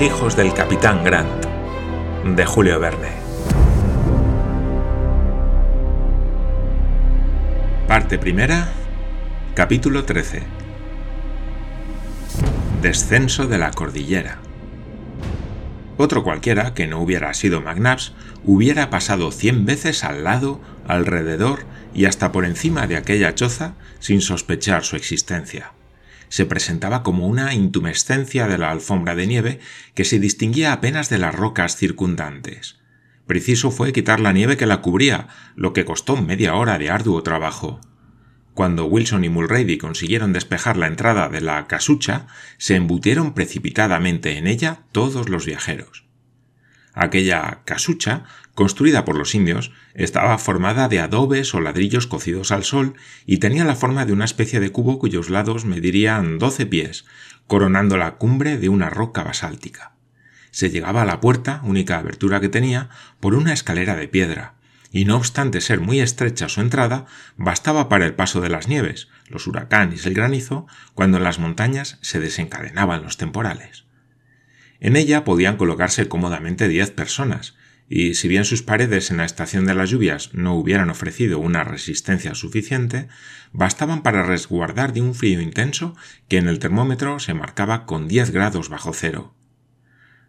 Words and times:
Hijos 0.00 0.36
del 0.36 0.54
capitán 0.54 1.02
Grant, 1.02 1.44
de 2.24 2.46
Julio 2.46 2.78
Verne. 2.78 3.08
Parte 7.88 8.16
primera, 8.16 8.68
capítulo 9.54 10.04
13. 10.04 10.44
Descenso 12.80 13.48
de 13.48 13.58
la 13.58 13.72
cordillera. 13.72 14.38
Otro 15.96 16.22
cualquiera 16.22 16.74
que 16.74 16.86
no 16.86 17.00
hubiera 17.00 17.34
sido 17.34 17.60
McNabbs 17.60 18.12
hubiera 18.44 18.90
pasado 18.90 19.32
cien 19.32 19.66
veces 19.66 20.04
al 20.04 20.22
lado, 20.22 20.60
alrededor 20.86 21.64
y 21.92 22.04
hasta 22.04 22.30
por 22.30 22.44
encima 22.44 22.86
de 22.86 22.96
aquella 22.96 23.34
choza 23.34 23.74
sin 23.98 24.20
sospechar 24.20 24.84
su 24.84 24.94
existencia 24.94 25.72
se 26.28 26.46
presentaba 26.46 27.02
como 27.02 27.26
una 27.26 27.54
intumescencia 27.54 28.46
de 28.46 28.58
la 28.58 28.70
alfombra 28.70 29.14
de 29.14 29.26
nieve 29.26 29.60
que 29.94 30.04
se 30.04 30.18
distinguía 30.18 30.72
apenas 30.72 31.08
de 31.08 31.18
las 31.18 31.34
rocas 31.34 31.76
circundantes. 31.76 32.78
Preciso 33.26 33.70
fue 33.70 33.92
quitar 33.92 34.20
la 34.20 34.32
nieve 34.32 34.56
que 34.56 34.66
la 34.66 34.80
cubría, 34.80 35.28
lo 35.54 35.72
que 35.72 35.84
costó 35.84 36.16
media 36.16 36.54
hora 36.54 36.78
de 36.78 36.90
arduo 36.90 37.22
trabajo. 37.22 37.80
Cuando 38.54 38.86
Wilson 38.86 39.24
y 39.24 39.28
Mulrady 39.28 39.78
consiguieron 39.78 40.32
despejar 40.32 40.76
la 40.76 40.86
entrada 40.86 41.28
de 41.28 41.40
la 41.40 41.66
casucha, 41.66 42.26
se 42.56 42.74
embutieron 42.74 43.34
precipitadamente 43.34 44.36
en 44.36 44.46
ella 44.46 44.80
todos 44.92 45.28
los 45.28 45.46
viajeros. 45.46 46.06
Aquella 46.94 47.60
casucha, 47.64 48.24
construida 48.58 49.04
por 49.04 49.16
los 49.16 49.36
indios, 49.36 49.70
estaba 49.94 50.36
formada 50.36 50.88
de 50.88 50.98
adobes 50.98 51.54
o 51.54 51.60
ladrillos 51.60 52.08
cocidos 52.08 52.50
al 52.50 52.64
sol 52.64 52.94
y 53.24 53.36
tenía 53.36 53.64
la 53.64 53.76
forma 53.76 54.04
de 54.04 54.12
una 54.12 54.24
especie 54.24 54.58
de 54.58 54.72
cubo 54.72 54.98
cuyos 54.98 55.30
lados 55.30 55.64
medirían 55.64 56.40
doce 56.40 56.66
pies, 56.66 57.04
coronando 57.46 57.96
la 57.96 58.16
cumbre 58.16 58.58
de 58.58 58.68
una 58.68 58.90
roca 58.90 59.22
basáltica. 59.22 59.92
Se 60.50 60.70
llegaba 60.70 61.02
a 61.02 61.04
la 61.04 61.20
puerta, 61.20 61.60
única 61.62 61.98
abertura 61.98 62.40
que 62.40 62.48
tenía, 62.48 62.88
por 63.20 63.36
una 63.36 63.52
escalera 63.52 63.94
de 63.94 64.08
piedra, 64.08 64.54
y 64.90 65.04
no 65.04 65.14
obstante 65.14 65.60
ser 65.60 65.78
muy 65.78 66.00
estrecha 66.00 66.48
su 66.48 66.60
entrada, 66.60 67.06
bastaba 67.36 67.88
para 67.88 68.06
el 68.06 68.14
paso 68.14 68.40
de 68.40 68.48
las 68.48 68.66
nieves, 68.66 69.06
los 69.28 69.46
huracanes 69.46 70.04
y 70.04 70.08
el 70.08 70.14
granizo, 70.14 70.66
cuando 70.94 71.18
en 71.18 71.22
las 71.22 71.38
montañas 71.38 71.98
se 72.00 72.18
desencadenaban 72.18 73.04
los 73.04 73.18
temporales. 73.18 73.84
En 74.80 74.96
ella 74.96 75.22
podían 75.22 75.58
colocarse 75.58 76.08
cómodamente 76.08 76.66
diez 76.66 76.90
personas, 76.90 77.54
y 77.88 78.14
si 78.14 78.28
bien 78.28 78.44
sus 78.44 78.62
paredes 78.62 79.10
en 79.10 79.16
la 79.16 79.24
estación 79.24 79.64
de 79.64 79.74
las 79.74 79.90
lluvias 79.90 80.34
no 80.34 80.54
hubieran 80.54 80.90
ofrecido 80.90 81.38
una 81.38 81.64
resistencia 81.64 82.34
suficiente, 82.34 83.08
bastaban 83.52 84.02
para 84.02 84.22
resguardar 84.22 84.92
de 84.92 85.00
un 85.00 85.14
frío 85.14 85.40
intenso 85.40 85.96
que 86.28 86.36
en 86.36 86.48
el 86.48 86.58
termómetro 86.58 87.18
se 87.18 87.34
marcaba 87.34 87.86
con 87.86 88.06
diez 88.06 88.30
grados 88.30 88.68
bajo 88.68 88.92
cero. 88.92 89.34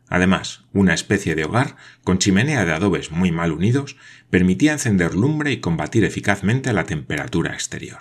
Además, 0.08 0.66
una 0.74 0.94
especie 0.94 1.36
de 1.36 1.44
hogar, 1.44 1.76
con 2.04 2.18
chimenea 2.18 2.66
de 2.66 2.74
adobes 2.74 3.12
muy 3.12 3.32
mal 3.32 3.52
unidos, 3.52 3.96
permitía 4.30 4.72
encender 4.72 5.14
lumbre 5.14 5.52
y 5.52 5.60
combatir 5.60 6.04
eficazmente 6.04 6.74
la 6.74 6.86
temperatura 6.86 7.54
exterior. 7.54 8.00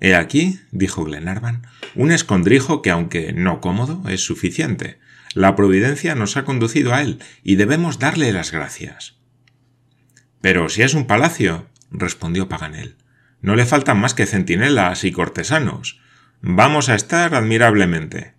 He 0.00 0.14
aquí, 0.14 0.60
dijo 0.70 1.04
Glenarvan, 1.04 1.66
un 1.94 2.10
escondrijo 2.10 2.82
que, 2.82 2.90
aunque 2.90 3.32
no 3.32 3.60
cómodo, 3.60 4.02
es 4.08 4.24
suficiente. 4.24 4.98
La 5.34 5.56
providencia 5.56 6.14
nos 6.14 6.36
ha 6.36 6.44
conducido 6.44 6.92
a 6.92 7.02
él 7.02 7.22
y 7.42 7.56
debemos 7.56 7.98
darle 7.98 8.32
las 8.32 8.52
gracias. 8.52 9.18
Pero 10.40 10.68
si 10.68 10.82
es 10.82 10.94
un 10.94 11.06
palacio, 11.06 11.68
respondió 11.90 12.48
Paganel, 12.48 12.96
no 13.40 13.56
le 13.56 13.64
faltan 13.64 13.98
más 13.98 14.14
que 14.14 14.26
centinelas 14.26 15.04
y 15.04 15.12
cortesanos. 15.12 16.00
Vamos 16.40 16.88
a 16.88 16.94
estar 16.94 17.34
admirablemente. 17.34 18.34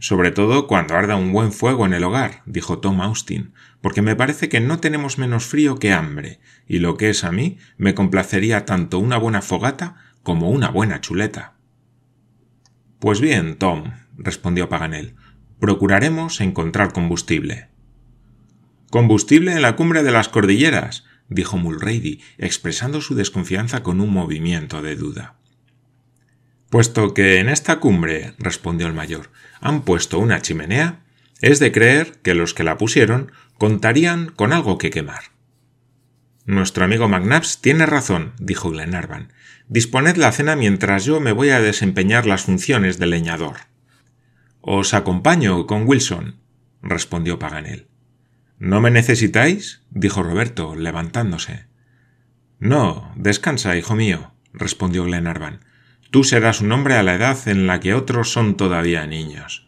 Sobre 0.00 0.30
todo 0.30 0.68
cuando 0.68 0.94
arda 0.94 1.16
un 1.16 1.32
buen 1.32 1.52
fuego 1.52 1.84
en 1.84 1.92
el 1.92 2.04
hogar, 2.04 2.42
dijo 2.46 2.78
Tom 2.78 3.00
Austin, 3.00 3.52
porque 3.80 4.02
me 4.02 4.14
parece 4.14 4.48
que 4.48 4.60
no 4.60 4.78
tenemos 4.78 5.18
menos 5.18 5.46
frío 5.46 5.78
que 5.78 5.92
hambre, 5.92 6.40
y 6.66 6.78
lo 6.78 6.96
que 6.96 7.10
es 7.10 7.24
a 7.24 7.32
mí, 7.32 7.58
me 7.76 7.94
complacería 7.94 8.64
tanto 8.64 9.00
una 9.00 9.16
buena 9.18 9.42
fogata 9.42 9.96
como 10.22 10.50
una 10.50 10.70
buena 10.70 11.00
chuleta. 11.00 11.54
Pues 13.00 13.20
bien, 13.20 13.56
Tom, 13.56 13.92
respondió 14.16 14.68
Paganel, 14.68 15.16
procuraremos 15.60 16.40
encontrar 16.40 16.92
combustible. 16.92 17.68
Combustible 18.90 19.52
en 19.52 19.62
la 19.62 19.76
cumbre 19.76 20.02
de 20.02 20.12
las 20.12 20.28
cordilleras, 20.28 21.04
dijo 21.28 21.56
Mulrady, 21.56 22.20
expresando 22.38 23.00
su 23.00 23.14
desconfianza 23.14 23.82
con 23.82 24.00
un 24.00 24.10
movimiento 24.10 24.82
de 24.82 24.96
duda. 24.96 25.36
Puesto 26.70 27.14
que 27.14 27.38
en 27.38 27.48
esta 27.48 27.80
cumbre, 27.80 28.34
respondió 28.38 28.86
el 28.86 28.94
mayor, 28.94 29.30
han 29.60 29.82
puesto 29.82 30.18
una 30.18 30.42
chimenea, 30.42 31.00
es 31.40 31.58
de 31.58 31.72
creer 31.72 32.18
que 32.22 32.34
los 32.34 32.54
que 32.54 32.64
la 32.64 32.76
pusieron 32.78 33.32
contarían 33.56 34.30
con 34.30 34.52
algo 34.52 34.78
que 34.78 34.90
quemar. 34.90 35.38
Nuestro 36.44 36.84
amigo 36.84 37.08
McNabbs 37.08 37.60
tiene 37.60 37.84
razón, 37.84 38.32
dijo 38.38 38.70
Glenarvan. 38.70 39.32
Disponed 39.68 40.16
la 40.16 40.32
cena 40.32 40.56
mientras 40.56 41.04
yo 41.04 41.20
me 41.20 41.32
voy 41.32 41.50
a 41.50 41.60
desempeñar 41.60 42.24
las 42.24 42.42
funciones 42.42 42.98
de 42.98 43.06
leñador. 43.06 43.56
Os 44.70 44.92
acompaño 44.92 45.66
con 45.66 45.88
Wilson, 45.88 46.40
respondió 46.82 47.38
Paganel. 47.38 47.88
¿No 48.58 48.82
me 48.82 48.90
necesitáis? 48.90 49.80
dijo 49.88 50.22
Roberto, 50.22 50.76
levantándose. 50.76 51.64
No, 52.58 53.10
descansa, 53.16 53.78
hijo 53.78 53.94
mío, 53.94 54.34
respondió 54.52 55.04
Glenarvan. 55.04 55.64
Tú 56.10 56.22
serás 56.22 56.60
un 56.60 56.70
hombre 56.70 56.96
a 56.96 57.02
la 57.02 57.14
edad 57.14 57.48
en 57.48 57.66
la 57.66 57.80
que 57.80 57.94
otros 57.94 58.30
son 58.30 58.58
todavía 58.58 59.06
niños. 59.06 59.66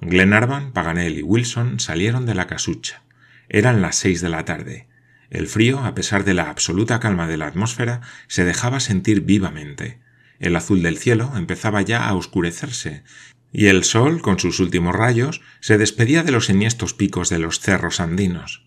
Glenarvan, 0.00 0.72
Paganel 0.72 1.18
y 1.18 1.22
Wilson 1.22 1.78
salieron 1.78 2.24
de 2.24 2.34
la 2.34 2.46
casucha. 2.46 3.02
Eran 3.50 3.82
las 3.82 3.96
seis 3.96 4.22
de 4.22 4.30
la 4.30 4.46
tarde. 4.46 4.88
El 5.28 5.46
frío, 5.46 5.80
a 5.80 5.94
pesar 5.94 6.24
de 6.24 6.32
la 6.32 6.48
absoluta 6.48 7.00
calma 7.00 7.26
de 7.26 7.36
la 7.36 7.48
atmósfera, 7.48 8.00
se 8.28 8.46
dejaba 8.46 8.80
sentir 8.80 9.20
vivamente. 9.20 10.00
El 10.38 10.56
azul 10.56 10.82
del 10.82 10.96
cielo 10.96 11.32
empezaba 11.36 11.82
ya 11.82 12.08
a 12.08 12.14
oscurecerse, 12.14 13.04
y 13.52 13.66
el 13.66 13.84
sol, 13.84 14.22
con 14.22 14.38
sus 14.38 14.60
últimos 14.60 14.94
rayos, 14.94 15.40
se 15.60 15.78
despedía 15.78 16.22
de 16.22 16.32
los 16.32 16.50
enhiestos 16.50 16.94
picos 16.94 17.28
de 17.28 17.38
los 17.38 17.60
cerros 17.60 18.00
andinos. 18.00 18.64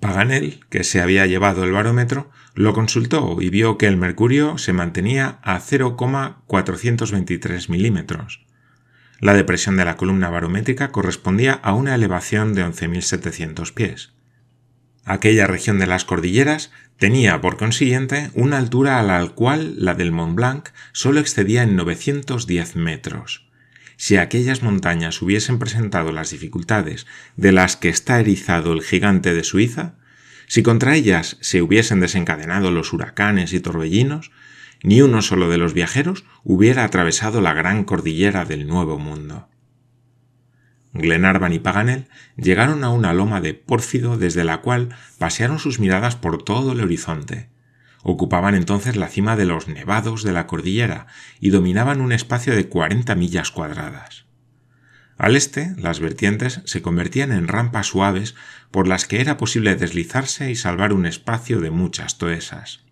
Paganel, 0.00 0.60
que 0.70 0.84
se 0.84 1.00
había 1.00 1.26
llevado 1.26 1.64
el 1.64 1.72
barómetro, 1.72 2.30
lo 2.54 2.72
consultó 2.72 3.36
y 3.40 3.50
vio 3.50 3.76
que 3.78 3.86
el 3.86 3.96
mercurio 3.96 4.56
se 4.58 4.72
mantenía 4.72 5.40
a 5.42 5.58
0,423 5.58 7.68
milímetros. 7.68 8.46
La 9.20 9.34
depresión 9.34 9.76
de 9.76 9.84
la 9.84 9.96
columna 9.96 10.30
barométrica 10.30 10.92
correspondía 10.92 11.54
a 11.54 11.72
una 11.72 11.96
elevación 11.96 12.54
de 12.54 12.64
11.700 12.64 13.74
pies. 13.74 14.12
Aquella 15.04 15.48
región 15.48 15.80
de 15.80 15.86
las 15.86 16.04
cordilleras 16.04 16.70
tenía, 16.98 17.40
por 17.40 17.56
consiguiente, 17.56 18.30
una 18.34 18.58
altura 18.58 19.00
a 19.00 19.02
la 19.02 19.26
cual 19.30 19.74
la 19.78 19.94
del 19.94 20.12
Mont 20.12 20.36
Blanc 20.36 20.68
solo 20.92 21.18
excedía 21.18 21.64
en 21.64 21.74
910 21.74 22.76
metros. 22.76 23.47
Si 24.00 24.16
aquellas 24.16 24.62
montañas 24.62 25.20
hubiesen 25.22 25.58
presentado 25.58 26.12
las 26.12 26.30
dificultades 26.30 27.08
de 27.36 27.50
las 27.50 27.76
que 27.76 27.88
está 27.88 28.20
erizado 28.20 28.72
el 28.72 28.80
gigante 28.80 29.34
de 29.34 29.42
Suiza, 29.42 29.96
si 30.46 30.62
contra 30.62 30.94
ellas 30.94 31.36
se 31.40 31.62
hubiesen 31.62 31.98
desencadenado 31.98 32.70
los 32.70 32.92
huracanes 32.92 33.52
y 33.52 33.58
torbellinos, 33.58 34.30
ni 34.84 35.02
uno 35.02 35.20
solo 35.20 35.50
de 35.50 35.58
los 35.58 35.74
viajeros 35.74 36.24
hubiera 36.44 36.84
atravesado 36.84 37.40
la 37.40 37.54
gran 37.54 37.82
cordillera 37.82 38.44
del 38.44 38.68
Nuevo 38.68 39.00
Mundo. 39.00 39.48
Glenarvan 40.92 41.52
y 41.52 41.58
Paganel 41.58 42.06
llegaron 42.36 42.84
a 42.84 42.90
una 42.90 43.12
loma 43.12 43.40
de 43.40 43.54
pórfido 43.54 44.16
desde 44.16 44.44
la 44.44 44.58
cual 44.58 44.90
pasearon 45.18 45.58
sus 45.58 45.80
miradas 45.80 46.14
por 46.14 46.44
todo 46.44 46.70
el 46.70 46.80
horizonte. 46.80 47.48
Ocupaban 48.02 48.54
entonces 48.54 48.96
la 48.96 49.08
cima 49.08 49.36
de 49.36 49.44
los 49.44 49.68
nevados 49.68 50.22
de 50.22 50.32
la 50.32 50.46
cordillera 50.46 51.06
y 51.40 51.50
dominaban 51.50 52.00
un 52.00 52.12
espacio 52.12 52.54
de 52.54 52.68
cuarenta 52.68 53.14
millas 53.14 53.50
cuadradas. 53.50 54.26
Al 55.16 55.34
este, 55.34 55.74
las 55.76 55.98
vertientes 55.98 56.60
se 56.64 56.80
convertían 56.80 57.32
en 57.32 57.48
rampas 57.48 57.88
suaves 57.88 58.36
por 58.70 58.86
las 58.86 59.04
que 59.04 59.20
era 59.20 59.36
posible 59.36 59.74
deslizarse 59.74 60.50
y 60.50 60.56
salvar 60.56 60.92
un 60.92 61.06
espacio 61.06 61.60
de 61.60 61.70
muchas 61.70 62.18
toesas. 62.18 62.84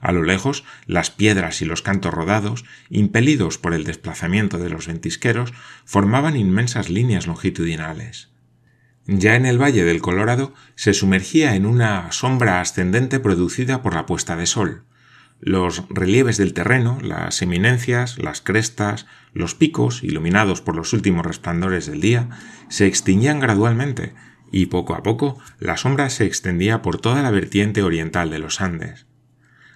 A 0.00 0.12
lo 0.12 0.24
lejos, 0.24 0.64
las 0.86 1.10
piedras 1.10 1.62
y 1.62 1.64
los 1.64 1.82
cantos 1.82 2.12
rodados, 2.12 2.64
impelidos 2.88 3.58
por 3.58 3.74
el 3.74 3.84
desplazamiento 3.84 4.58
de 4.58 4.70
los 4.70 4.86
ventisqueros, 4.86 5.52
formaban 5.84 6.36
inmensas 6.36 6.88
líneas 6.88 7.26
longitudinales. 7.26 8.30
Ya 9.10 9.36
en 9.36 9.46
el 9.46 9.56
valle 9.56 9.84
del 9.84 10.02
Colorado 10.02 10.52
se 10.74 10.92
sumergía 10.92 11.54
en 11.54 11.64
una 11.64 12.12
sombra 12.12 12.60
ascendente 12.60 13.20
producida 13.20 13.80
por 13.80 13.94
la 13.94 14.04
puesta 14.04 14.36
de 14.36 14.44
sol. 14.44 14.84
Los 15.40 15.84
relieves 15.88 16.36
del 16.36 16.52
terreno, 16.52 16.98
las 17.00 17.40
eminencias, 17.40 18.18
las 18.18 18.42
crestas, 18.42 19.06
los 19.32 19.54
picos, 19.54 20.04
iluminados 20.04 20.60
por 20.60 20.76
los 20.76 20.92
últimos 20.92 21.24
resplandores 21.24 21.86
del 21.86 22.02
día, 22.02 22.28
se 22.68 22.86
extinguían 22.86 23.40
gradualmente, 23.40 24.12
y 24.52 24.66
poco 24.66 24.94
a 24.94 25.02
poco 25.02 25.38
la 25.58 25.78
sombra 25.78 26.10
se 26.10 26.26
extendía 26.26 26.82
por 26.82 27.00
toda 27.00 27.22
la 27.22 27.30
vertiente 27.30 27.82
oriental 27.82 28.28
de 28.28 28.40
los 28.40 28.60
Andes. 28.60 29.06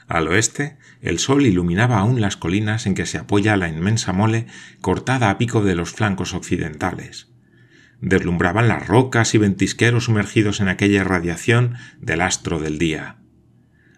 Al 0.08 0.28
oeste, 0.28 0.76
el 1.00 1.18
sol 1.18 1.46
iluminaba 1.46 2.00
aún 2.00 2.20
las 2.20 2.36
colinas 2.36 2.84
en 2.84 2.94
que 2.94 3.06
se 3.06 3.16
apoya 3.16 3.56
la 3.56 3.70
inmensa 3.70 4.12
mole 4.12 4.46
cortada 4.82 5.30
a 5.30 5.38
pico 5.38 5.64
de 5.64 5.74
los 5.74 5.92
flancos 5.92 6.34
occidentales. 6.34 7.31
Deslumbraban 8.02 8.66
las 8.66 8.86
rocas 8.86 9.32
y 9.34 9.38
ventisqueros 9.38 10.04
sumergidos 10.04 10.60
en 10.60 10.68
aquella 10.68 11.04
radiación 11.04 11.76
del 12.00 12.20
astro 12.20 12.58
del 12.58 12.78
día. 12.78 13.16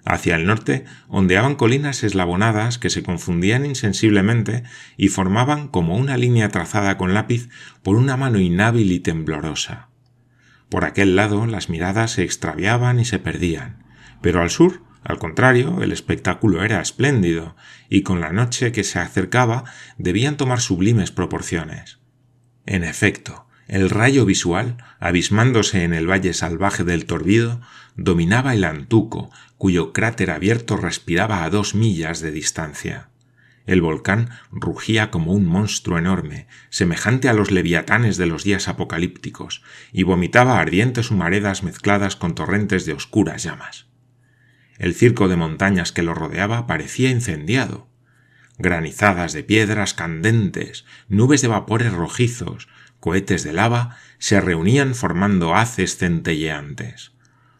Hacia 0.05 0.37
el 0.37 0.45
norte 0.45 0.85
ondeaban 1.09 1.55
colinas 1.55 2.05
eslabonadas 2.05 2.77
que 2.79 2.91
se 2.91 3.03
confundían 3.03 3.65
insensiblemente 3.65 4.63
y 4.99 5.09
formaban 5.09 5.69
como 5.69 5.97
una 5.97 6.19
línea 6.19 6.51
trazada 6.51 6.99
con 6.99 7.15
lápiz 7.15 7.49
por 7.83 7.97
una 7.97 8.19
mano 8.19 8.39
inhábil 8.39 8.93
y 8.93 9.01
temblorosa. 9.01 9.89
Por 10.69 10.85
aquel 10.85 11.17
lado 11.17 11.47
las 11.47 11.71
miradas 11.71 12.13
se 12.13 12.25
extraviaban 12.25 13.01
y 13.01 13.07
se 13.07 13.19
perdían, 13.19 13.85
pero 14.21 14.43
al 14.43 14.51
sur, 14.51 14.83
al 15.03 15.19
contrario, 15.19 15.83
el 15.83 15.93
espectáculo 15.93 16.63
era 16.63 16.83
espléndido, 16.83 17.57
y 17.89 18.03
con 18.03 18.21
la 18.21 18.33
noche 18.33 18.73
que 18.73 18.85
se 18.85 18.99
acercaba 18.99 19.65
debían 19.97 20.37
tomar 20.37 20.61
sublimes 20.61 21.11
proporciones. 21.11 22.01
En 22.67 22.85
efecto, 22.85 23.44
el 23.69 23.91
rayo 23.91 24.25
visual, 24.27 24.77
abismándose 25.01 25.85
en 25.85 25.95
el 25.95 26.09
valle 26.09 26.35
salvaje 26.35 26.85
del 26.85 27.07
Torbido, 27.07 27.61
dominaba 27.97 28.55
el 28.55 28.65
Antuco, 28.65 29.31
cuyo 29.57 29.93
cráter 29.93 30.31
abierto 30.31 30.77
respiraba 30.77 31.45
a 31.45 31.51
dos 31.51 31.75
millas 31.75 32.21
de 32.21 32.31
distancia. 32.31 33.09
El 33.67 33.81
volcán 33.81 34.29
rugía 34.53 35.11
como 35.11 35.33
un 35.33 35.47
monstruo 35.47 35.97
enorme, 35.99 36.47
semejante 36.69 37.31
a 37.31 37.33
los 37.33 37.51
leviatanes 37.51 38.19
de 38.19 38.27
los 38.27 38.45
días 38.45 38.69
apocalípticos, 38.69 39.63
y 39.91 40.03
vomitaba 40.03 40.61
ardientes 40.61 41.11
humaredas 41.11 41.63
mezcladas 41.63 42.17
con 42.17 42.35
torrentes 42.35 42.85
de 42.85 42.93
oscuras 42.93 43.43
llamas. 43.43 43.87
El 44.77 44.95
circo 44.95 45.29
de 45.29 45.37
montañas 45.37 45.93
que 45.93 46.03
lo 46.03 46.15
rodeaba 46.15 46.67
parecía 46.67 47.11
incendiado. 47.11 47.89
Granizadas 48.59 49.33
de 49.33 49.45
piedras 49.45 49.95
candentes, 49.95 50.85
nubes 51.09 51.41
de 51.41 51.49
vapores 51.49 51.93
rojizos, 51.93 52.69
cohetes 53.05 53.45
de 53.45 53.53
lava 53.53 53.99
se 54.19 54.41
reunían 54.41 54.95
formando 54.95 55.55
haces 55.55 55.99
centelleantes. 55.99 57.13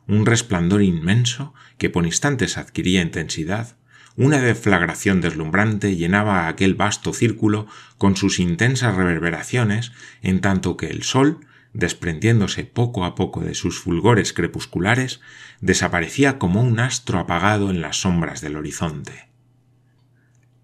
Un 0.07 0.25
resplandor 0.25 0.81
inmenso 0.81 1.53
que 1.77 1.91
por 1.91 2.07
instantes 2.07 2.57
adquiría 2.57 3.03
intensidad, 3.03 3.77
una 4.17 4.41
deflagración 4.41 5.21
deslumbrante 5.21 5.97
llenaba 5.97 6.49
aquel 6.49 6.77
vasto 6.77 7.13
círculo 7.13 7.67
con 7.99 8.17
sus 8.17 8.39
intensas 8.39 8.95
reverberaciones, 8.95 9.93
en 10.23 10.41
tanto 10.41 10.79
que 10.79 10.87
el 10.87 11.03
sol, 11.03 11.41
desprendiéndose 11.75 12.65
poco 12.65 13.05
a 13.05 13.15
poco 13.15 13.43
de 13.43 13.55
sus 13.55 13.79
fulgores 13.79 14.33
crepusculares, 14.33 15.21
desaparecía 15.61 16.39
como 16.39 16.63
un 16.63 16.81
astro 16.81 17.19
apagado 17.19 17.69
en 17.69 17.83
las 17.83 17.99
sombras 17.99 18.41
del 18.41 18.57
horizonte. 18.57 19.34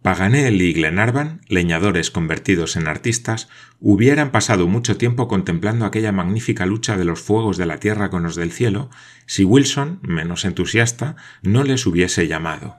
Paganel 0.02 0.62
y 0.62 0.72
Glenarvan, 0.72 1.42
leñadores 1.46 2.10
convertidos 2.10 2.76
en 2.76 2.88
artistas, 2.88 3.48
hubieran 3.80 4.30
pasado 4.30 4.66
mucho 4.66 4.96
tiempo 4.96 5.28
contemplando 5.28 5.84
aquella 5.84 6.10
magnífica 6.10 6.64
lucha 6.64 6.96
de 6.96 7.04
los 7.04 7.20
fuegos 7.20 7.58
de 7.58 7.66
la 7.66 7.80
tierra 7.80 8.08
con 8.08 8.22
los 8.22 8.34
del 8.34 8.50
cielo, 8.50 8.88
si 9.26 9.44
Wilson, 9.44 10.00
menos 10.02 10.46
entusiasta, 10.46 11.16
no 11.42 11.64
les 11.64 11.84
hubiese 11.84 12.26
llamado. 12.26 12.76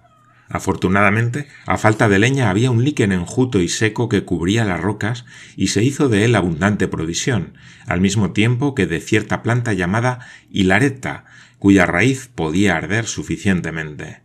Afortunadamente, 0.50 1.48
a 1.68 1.78
falta 1.78 2.10
de 2.10 2.18
leña 2.18 2.50
había 2.50 2.72
un 2.72 2.84
líquen 2.84 3.12
enjuto 3.12 3.62
y 3.62 3.70
seco 3.70 4.10
que 4.10 4.26
cubría 4.26 4.66
las 4.66 4.82
rocas 4.82 5.24
y 5.56 5.68
se 5.68 5.84
hizo 5.84 6.10
de 6.10 6.26
él 6.26 6.36
abundante 6.36 6.88
provisión, 6.88 7.54
al 7.86 8.02
mismo 8.02 8.32
tiempo 8.32 8.74
que 8.74 8.88
de 8.88 9.00
cierta 9.00 9.44
planta 9.44 9.74
llamada 9.74 10.28
hilareta, 10.50 11.26
cuya 11.60 11.86
raíz 11.86 12.32
podía 12.34 12.76
arder 12.76 13.06
suficientemente. 13.06 14.24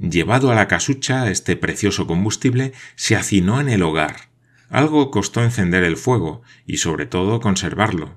Llevado 0.00 0.52
a 0.52 0.54
la 0.54 0.68
casucha, 0.68 1.28
este 1.30 1.56
precioso 1.56 2.06
combustible 2.06 2.72
se 2.94 3.16
hacinó 3.16 3.60
en 3.60 3.68
el 3.68 3.82
hogar. 3.82 4.28
Algo 4.70 5.10
costó 5.10 5.42
encender 5.42 5.82
el 5.82 5.96
fuego 5.96 6.42
y 6.66 6.76
sobre 6.76 7.06
todo 7.06 7.40
conservarlo. 7.40 8.16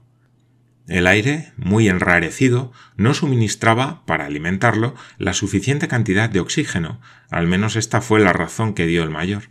El 0.87 1.07
aire, 1.07 1.53
muy 1.57 1.87
enrarecido, 1.87 2.71
no 2.97 3.13
suministraba, 3.13 4.05
para 4.05 4.25
alimentarlo, 4.25 4.93
la 5.17 5.33
suficiente 5.33 5.87
cantidad 5.87 6.29
de 6.29 6.39
oxígeno, 6.39 6.99
al 7.29 7.47
menos 7.47 7.75
esta 7.75 8.01
fue 8.01 8.19
la 8.19 8.33
razón 8.33 8.73
que 8.73 8.85
dio 8.85 9.03
el 9.03 9.09
mayor. 9.09 9.43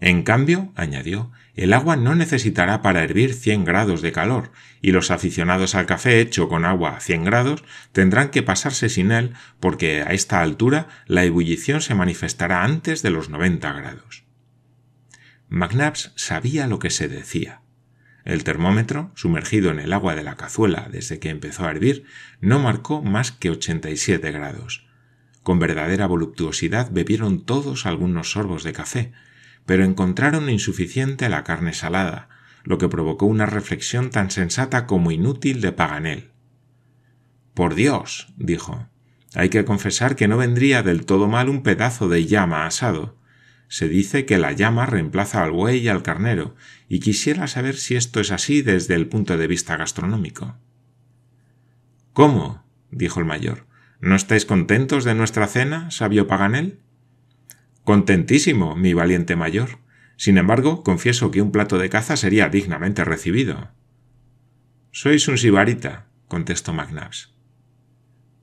En 0.00 0.22
cambio, 0.22 0.72
añadió, 0.76 1.30
el 1.58 1.72
agua 1.72 1.96
no 1.96 2.14
necesitará 2.14 2.82
para 2.82 3.02
hervir 3.02 3.34
100 3.34 3.64
grados 3.64 4.00
de 4.00 4.12
calor, 4.12 4.52
y 4.80 4.92
los 4.92 5.10
aficionados 5.10 5.74
al 5.74 5.86
café 5.86 6.20
hecho 6.20 6.48
con 6.48 6.64
agua 6.64 6.96
a 6.96 7.00
100 7.00 7.24
grados 7.24 7.64
tendrán 7.90 8.30
que 8.30 8.44
pasarse 8.44 8.88
sin 8.88 9.10
él 9.10 9.32
porque 9.58 10.02
a 10.02 10.12
esta 10.12 10.40
altura 10.40 10.86
la 11.06 11.24
ebullición 11.24 11.80
se 11.80 11.96
manifestará 11.96 12.62
antes 12.62 13.02
de 13.02 13.10
los 13.10 13.28
90 13.28 13.72
grados. 13.72 14.22
McNabbs 15.48 16.12
sabía 16.14 16.68
lo 16.68 16.78
que 16.78 16.90
se 16.90 17.08
decía. 17.08 17.62
El 18.24 18.44
termómetro, 18.44 19.10
sumergido 19.16 19.72
en 19.72 19.80
el 19.80 19.92
agua 19.92 20.14
de 20.14 20.22
la 20.22 20.36
cazuela 20.36 20.88
desde 20.92 21.18
que 21.18 21.30
empezó 21.30 21.64
a 21.66 21.72
hervir, 21.72 22.04
no 22.40 22.60
marcó 22.60 23.02
más 23.02 23.32
que 23.32 23.50
87 23.50 24.30
grados. 24.30 24.86
Con 25.42 25.58
verdadera 25.58 26.06
voluptuosidad 26.06 26.92
bebieron 26.92 27.44
todos 27.44 27.84
algunos 27.84 28.30
sorbos 28.30 28.62
de 28.62 28.72
café, 28.72 29.12
pero 29.68 29.84
encontraron 29.84 30.48
insuficiente 30.48 31.28
la 31.28 31.44
carne 31.44 31.74
salada, 31.74 32.30
lo 32.64 32.78
que 32.78 32.88
provocó 32.88 33.26
una 33.26 33.44
reflexión 33.44 34.08
tan 34.08 34.30
sensata 34.30 34.86
como 34.86 35.10
inútil 35.10 35.60
de 35.60 35.72
Paganel. 35.72 36.30
Por 37.52 37.74
Dios, 37.74 38.32
dijo, 38.38 38.88
hay 39.34 39.50
que 39.50 39.66
confesar 39.66 40.16
que 40.16 40.26
no 40.26 40.38
vendría 40.38 40.82
del 40.82 41.04
todo 41.04 41.28
mal 41.28 41.50
un 41.50 41.62
pedazo 41.62 42.08
de 42.08 42.24
llama 42.24 42.64
asado. 42.64 43.18
Se 43.68 43.90
dice 43.90 44.24
que 44.24 44.38
la 44.38 44.52
llama 44.52 44.86
reemplaza 44.86 45.42
al 45.42 45.50
buey 45.50 45.80
y 45.80 45.88
al 45.88 46.02
carnero, 46.02 46.56
y 46.88 47.00
quisiera 47.00 47.46
saber 47.46 47.76
si 47.76 47.94
esto 47.94 48.20
es 48.20 48.30
así 48.30 48.62
desde 48.62 48.94
el 48.94 49.06
punto 49.06 49.36
de 49.36 49.48
vista 49.48 49.76
gastronómico. 49.76 50.56
¿Cómo? 52.14 52.64
dijo 52.90 53.20
el 53.20 53.26
mayor. 53.26 53.66
¿No 54.00 54.16
estáis 54.16 54.46
contentos 54.46 55.04
de 55.04 55.14
nuestra 55.14 55.46
cena, 55.46 55.90
sabio 55.90 56.26
Paganel? 56.26 56.80
Contentísimo, 57.88 58.76
mi 58.76 58.92
valiente 58.92 59.34
mayor. 59.34 59.78
Sin 60.18 60.36
embargo, 60.36 60.82
confieso 60.82 61.30
que 61.30 61.40
un 61.40 61.52
plato 61.52 61.78
de 61.78 61.88
caza 61.88 62.18
sería 62.18 62.50
dignamente 62.50 63.02
recibido. 63.02 63.70
Sois 64.90 65.26
un 65.26 65.38
sibarita, 65.38 66.06
contestó 66.26 66.74
McNabbs. 66.74 67.32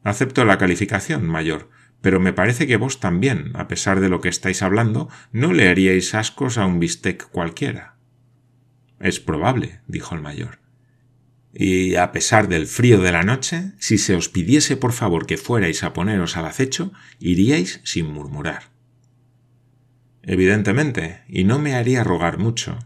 Acepto 0.03 0.45
la 0.45 0.57
calificación, 0.57 1.27
mayor, 1.27 1.69
pero 2.01 2.19
me 2.19 2.33
parece 2.33 2.65
que 2.65 2.77
vos 2.77 2.99
también, 2.99 3.51
a 3.53 3.67
pesar 3.67 3.99
de 3.99 4.09
lo 4.09 4.19
que 4.19 4.29
estáis 4.29 4.63
hablando, 4.63 5.09
no 5.31 5.53
le 5.53 5.69
haríais 5.69 6.15
ascos 6.15 6.57
a 6.57 6.65
un 6.65 6.79
bistec 6.79 7.29
cualquiera. 7.29 7.97
Es 8.99 9.19
probable, 9.19 9.81
dijo 9.85 10.15
el 10.15 10.21
mayor. 10.21 10.57
Y 11.53 11.97
a 11.97 12.11
pesar 12.11 12.47
del 12.47 12.65
frío 12.65 12.99
de 12.99 13.11
la 13.11 13.21
noche, 13.21 13.73
si 13.77 13.99
se 13.99 14.15
os 14.15 14.27
pidiese 14.27 14.75
por 14.75 14.91
favor 14.91 15.27
que 15.27 15.37
fuerais 15.37 15.83
a 15.83 15.93
poneros 15.93 16.35
al 16.35 16.47
acecho, 16.47 16.93
iríais 17.19 17.79
sin 17.83 18.07
murmurar. 18.07 18.73
Evidentemente, 20.25 21.23
y 21.27 21.43
no 21.43 21.59
me 21.59 21.75
haría 21.75 22.03
rogar 22.03 22.39
mucho. 22.39 22.79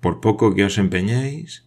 Por 0.00 0.20
poco 0.20 0.54
que 0.54 0.64
os 0.64 0.78
empeñéis. 0.78 1.66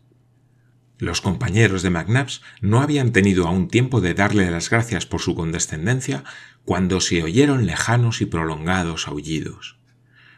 Los 0.97 1.21
compañeros 1.21 1.83
de 1.83 1.91
McNabbs 1.91 2.41
no 2.59 2.81
habían 2.81 3.11
tenido 3.11 3.47
aún 3.47 3.67
tiempo 3.67 4.01
de 4.01 4.13
darle 4.13 4.49
las 4.49 4.69
gracias 4.69 5.05
por 5.05 5.21
su 5.21 5.35
condescendencia 5.35 6.23
cuando 6.65 7.01
se 7.01 7.23
oyeron 7.23 7.65
lejanos 7.65 8.21
y 8.21 8.25
prolongados 8.25 9.07
aullidos. 9.07 9.79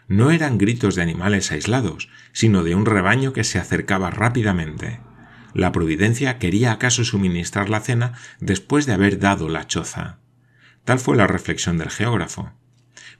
No 0.07 0.31
eran 0.31 0.57
gritos 0.57 0.95
de 0.95 1.01
animales 1.01 1.51
aislados, 1.51 2.09
sino 2.33 2.63
de 2.63 2.75
un 2.75 2.85
rebaño 2.85 3.31
que 3.31 3.45
se 3.45 3.59
acercaba 3.59 4.09
rápidamente. 4.09 4.99
La 5.53 5.71
providencia 5.71 6.39
quería 6.39 6.73
acaso 6.73 7.05
suministrar 7.05 7.69
la 7.69 7.79
cena 7.79 8.13
después 8.39 8.85
de 8.85 8.93
haber 8.93 9.19
dado 9.19 9.47
la 9.47 9.67
choza. 9.67 10.19
Tal 10.83 10.99
fue 10.99 11.15
la 11.15 11.27
reflexión 11.27 11.77
del 11.77 11.89
geógrafo 11.89 12.53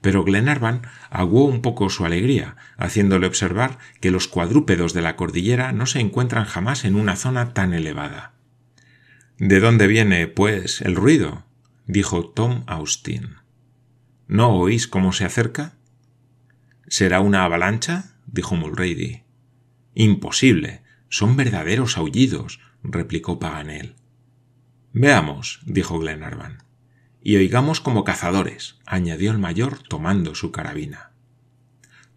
pero 0.04 0.22
Glenarvan 0.22 0.82
aguó 1.08 1.46
un 1.46 1.62
poco 1.62 1.88
su 1.88 2.04
alegría, 2.04 2.56
haciéndole 2.76 3.26
observar 3.26 3.78
que 4.02 4.10
los 4.10 4.28
cuadrúpedos 4.28 4.92
de 4.92 5.00
la 5.00 5.16
cordillera 5.16 5.72
no 5.72 5.86
se 5.86 5.98
encuentran 5.98 6.44
jamás 6.44 6.84
en 6.84 6.94
una 6.94 7.16
zona 7.16 7.54
tan 7.54 7.72
elevada. 7.72 8.34
¿De 9.38 9.60
dónde 9.60 9.86
viene, 9.86 10.26
pues, 10.28 10.82
el 10.82 10.94
ruido? 10.94 11.46
dijo 11.86 12.28
Tom 12.28 12.64
Austin. 12.66 13.36
¿No 14.28 14.50
oís 14.50 14.86
cómo 14.88 15.14
se 15.14 15.24
acerca? 15.24 15.72
¿Será 16.86 17.20
una 17.20 17.44
avalancha? 17.44 18.16
dijo 18.26 18.56
Mulrady. 18.56 19.22
Imposible. 19.94 20.82
Son 21.08 21.34
verdaderos 21.34 21.96
aullidos, 21.96 22.60
replicó 22.82 23.38
Paganel. 23.38 23.94
Veamos, 24.92 25.60
dijo 25.64 25.98
Glenarvan 25.98 26.63
y 27.24 27.36
oigamos 27.36 27.80
como 27.80 28.04
cazadores, 28.04 28.76
añadió 28.84 29.32
el 29.32 29.38
mayor 29.38 29.78
tomando 29.78 30.34
su 30.34 30.52
carabina. 30.52 31.10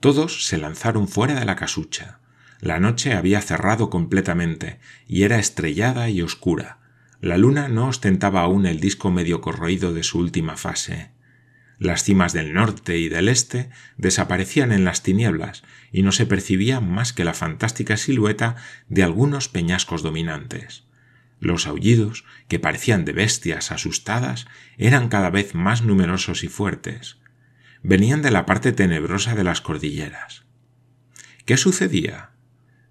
Todos 0.02 0.46
se 0.46 0.58
lanzaron 0.58 1.08
fuera 1.08 1.40
de 1.40 1.46
la 1.46 1.56
casucha. 1.56 2.20
La 2.60 2.80
noche 2.80 3.14
había 3.14 3.42
cerrado 3.42 3.90
completamente 3.90 4.80
y 5.08 5.24
era 5.24 5.40
estrellada 5.40 6.10
y 6.10 6.22
oscura. 6.22 6.80
La 7.22 7.38
luna 7.38 7.70
no 7.70 7.88
ostentaba 7.88 8.42
aún 8.42 8.66
el 8.66 8.82
disco 8.82 9.10
medio 9.10 9.40
corroído 9.40 9.94
de 9.94 10.04
su 10.04 10.20
última 10.20 10.58
fase. 10.58 11.12
Las 11.80 12.04
cimas 12.04 12.34
del 12.34 12.54
norte 12.54 12.98
y 12.98 13.08
del 13.08 13.30
este 13.30 13.70
desaparecían 13.96 14.74
en 14.74 14.84
las 14.84 15.04
tinieblas 15.04 15.64
y 15.92 16.02
no 16.02 16.12
se 16.12 16.26
percibía 16.26 16.82
más 16.82 17.14
que 17.14 17.24
la 17.24 17.34
fantástica 17.34 17.96
silueta 17.96 18.56
de 18.90 19.04
algunos 19.04 19.48
peñascos 19.48 20.04
dominantes. 20.04 20.87
Los 21.40 21.68
aullidos, 21.68 22.26
que 22.48 22.60
parecían 22.60 23.06
de 23.06 23.14
bestias 23.14 23.72
asustadas, 23.72 24.48
eran 24.78 25.10
cada 25.10 25.30
vez 25.30 25.54
más 25.54 25.84
numerosos 25.84 26.44
y 26.44 26.48
fuertes. 26.48 27.18
Venían 27.84 28.22
de 28.22 28.32
la 28.32 28.46
parte 28.46 28.72
tenebrosa 28.72 29.36
de 29.36 29.44
las 29.44 29.62
cordilleras. 29.62 30.46
¿Qué 31.46 31.58
sucedía? 31.58 32.32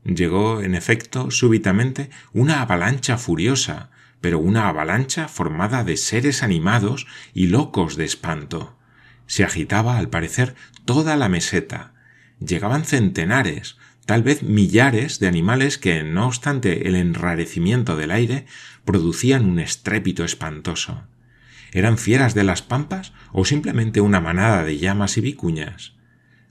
Llegó, 0.04 0.62
en 0.62 0.74
efecto, 0.74 1.30
súbitamente 1.32 2.10
una 2.32 2.62
avalancha 2.62 3.18
furiosa, 3.18 3.90
pero 4.20 4.38
una 4.38 4.68
avalancha 4.68 5.28
formada 5.28 5.82
de 5.82 5.96
seres 5.96 6.42
animados 6.42 7.06
y 7.34 7.48
locos 7.48 7.96
de 7.96 8.04
espanto. 8.04 8.78
Se 9.26 9.42
agitaba, 9.44 9.98
al 9.98 10.08
parecer, 10.08 10.54
toda 10.84 11.16
la 11.16 11.28
meseta. 11.28 11.94
Llegaban 12.38 12.84
centenares, 12.84 13.76
tal 14.06 14.22
vez 14.22 14.42
millares 14.42 15.18
de 15.18 15.26
animales 15.26 15.78
que, 15.78 16.02
no 16.02 16.26
obstante 16.26 16.88
el 16.88 16.94
enrarecimiento 16.94 17.96
del 17.96 18.12
aire, 18.12 18.46
producían 18.84 19.44
un 19.44 19.58
estrépito 19.58 20.24
espantoso. 20.24 21.02
¿Eran 21.72 21.98
fieras 21.98 22.34
de 22.34 22.44
las 22.44 22.62
pampas 22.62 23.12
o 23.32 23.44
simplemente 23.44 24.00
una 24.00 24.20
manada 24.20 24.64
de 24.64 24.78
llamas 24.78 25.18
y 25.18 25.20
vicuñas? 25.20 25.94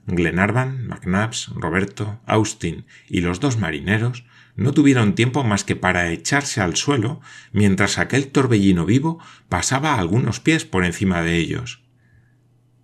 Glenarvan, 0.05 0.85
McNabbs, 0.87 1.47
Roberto, 1.55 2.19
Austin 2.27 2.85
y 3.07 3.21
los 3.21 3.39
dos 3.39 3.57
marineros 3.57 4.25
no 4.55 4.71
tuvieron 4.71 5.15
tiempo 5.15 5.43
más 5.43 5.63
que 5.63 5.75
para 5.75 6.11
echarse 6.11 6.61
al 6.61 6.75
suelo 6.75 7.21
mientras 7.51 7.97
aquel 7.97 8.27
torbellino 8.27 8.85
vivo 8.85 9.19
pasaba 9.49 9.95
algunos 9.95 10.39
pies 10.39 10.65
por 10.65 10.85
encima 10.85 11.21
de 11.21 11.37
ellos. 11.37 11.81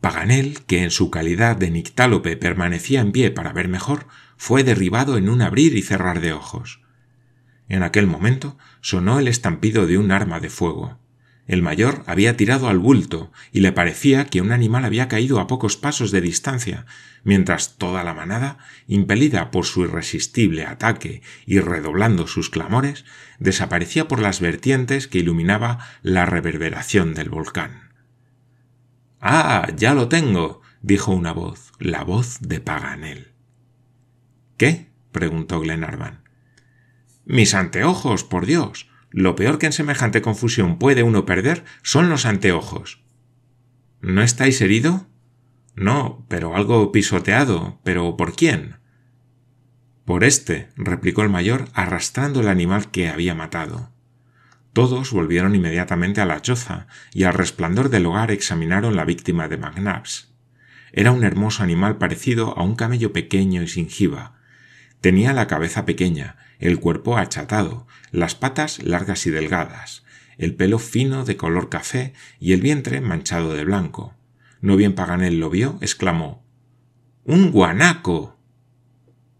Paganel, 0.01 0.63
que 0.65 0.83
en 0.83 0.89
su 0.89 1.11
calidad 1.11 1.55
de 1.57 1.69
nictálope 1.69 2.35
permanecía 2.35 3.01
en 3.01 3.11
pie 3.11 3.29
para 3.29 3.53
ver 3.53 3.67
mejor, 3.67 4.07
fue 4.43 4.63
derribado 4.63 5.17
en 5.17 5.29
un 5.29 5.43
abrir 5.43 5.75
y 5.75 5.83
cerrar 5.83 6.19
de 6.19 6.33
ojos. 6.33 6.81
En 7.69 7.83
aquel 7.83 8.07
momento 8.07 8.57
sonó 8.81 9.19
el 9.19 9.27
estampido 9.27 9.85
de 9.85 9.99
un 9.99 10.11
arma 10.11 10.39
de 10.39 10.49
fuego. 10.49 10.97
El 11.45 11.61
mayor 11.61 12.03
había 12.07 12.35
tirado 12.37 12.67
al 12.67 12.79
bulto 12.79 13.31
y 13.51 13.59
le 13.59 13.71
parecía 13.71 14.25
que 14.25 14.41
un 14.41 14.51
animal 14.51 14.83
había 14.83 15.07
caído 15.07 15.39
a 15.39 15.45
pocos 15.45 15.77
pasos 15.77 16.09
de 16.09 16.21
distancia, 16.21 16.87
mientras 17.23 17.77
toda 17.77 18.03
la 18.03 18.15
manada, 18.15 18.57
impelida 18.87 19.51
por 19.51 19.67
su 19.67 19.83
irresistible 19.83 20.65
ataque 20.65 21.21
y 21.45 21.59
redoblando 21.59 22.25
sus 22.25 22.49
clamores, 22.49 23.05
desaparecía 23.37 24.07
por 24.07 24.19
las 24.19 24.39
vertientes 24.39 25.07
que 25.07 25.19
iluminaba 25.19 25.77
la 26.01 26.25
reverberación 26.25 27.13
del 27.13 27.29
volcán. 27.29 27.91
Ah, 29.19 29.67
ya 29.77 29.93
lo 29.93 30.09
tengo, 30.09 30.61
dijo 30.81 31.11
una 31.11 31.31
voz, 31.31 31.73
la 31.77 32.03
voz 32.03 32.39
de 32.41 32.59
Paganel. 32.59 33.30
¿Qué? 34.61 34.91
preguntó 35.11 35.59
Glenarvan. 35.59 36.21
Mis 37.25 37.55
anteojos, 37.55 38.23
por 38.23 38.45
Dios. 38.45 38.91
Lo 39.09 39.35
peor 39.35 39.57
que 39.57 39.65
en 39.65 39.71
semejante 39.71 40.21
confusión 40.21 40.77
puede 40.77 41.01
uno 41.01 41.25
perder 41.25 41.65
son 41.81 42.11
los 42.11 42.27
anteojos. 42.27 43.01
¿No 44.01 44.21
estáis 44.21 44.61
herido? 44.61 45.07
No, 45.73 46.27
pero 46.27 46.55
algo 46.55 46.91
pisoteado. 46.91 47.79
¿Pero 47.83 48.15
por 48.17 48.35
quién? 48.35 48.75
Por 50.05 50.23
este, 50.23 50.69
replicó 50.75 51.23
el 51.23 51.29
mayor, 51.29 51.67
arrastrando 51.73 52.41
el 52.41 52.47
animal 52.47 52.91
que 52.91 53.09
había 53.09 53.33
matado. 53.33 53.89
Todos 54.73 55.11
volvieron 55.11 55.55
inmediatamente 55.55 56.21
a 56.21 56.27
la 56.27 56.39
choza 56.43 56.85
y 57.15 57.23
al 57.23 57.33
resplandor 57.33 57.89
del 57.89 58.05
hogar 58.05 58.29
examinaron 58.29 58.95
la 58.95 59.05
víctima 59.05 59.47
de 59.47 59.57
McNabbs. 59.57 60.35
Era 60.93 61.11
un 61.13 61.23
hermoso 61.23 61.63
animal 61.63 61.97
parecido 61.97 62.55
a 62.55 62.61
un 62.61 62.75
camello 62.75 63.11
pequeño 63.11 63.63
y 63.63 63.67
sin 63.67 63.89
jiba. 63.89 64.39
Tenía 65.01 65.33
la 65.33 65.47
cabeza 65.47 65.85
pequeña, 65.85 66.37
el 66.59 66.79
cuerpo 66.79 67.17
achatado, 67.17 67.87
las 68.11 68.35
patas 68.35 68.83
largas 68.83 69.25
y 69.25 69.31
delgadas, 69.31 70.03
el 70.37 70.55
pelo 70.55 70.77
fino 70.77 71.25
de 71.25 71.37
color 71.37 71.69
café 71.69 72.13
y 72.39 72.53
el 72.53 72.61
vientre 72.61 73.01
manchado 73.01 73.53
de 73.55 73.65
blanco. 73.65 74.15
No 74.61 74.75
bien 74.75 74.93
Paganel 74.93 75.39
lo 75.39 75.49
vio, 75.49 75.79
exclamó 75.81 76.45
¡Un 77.23 77.51
guanaco! 77.51 78.39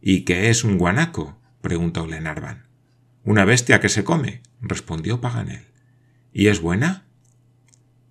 ¿Y 0.01 0.22
qué 0.22 0.50
es 0.50 0.63
un 0.63 0.80
guanaco? 0.80 1.39
preguntó 1.62 2.06
Glenarvan. 2.06 2.65
Una 3.24 3.46
bestia 3.46 3.80
que 3.80 3.89
se 3.89 4.03
come, 4.03 4.41
respondió 4.62 5.22
Paganel. 5.22 5.65
¿Y 6.34 6.48
es 6.48 6.60
buena? 6.60 7.06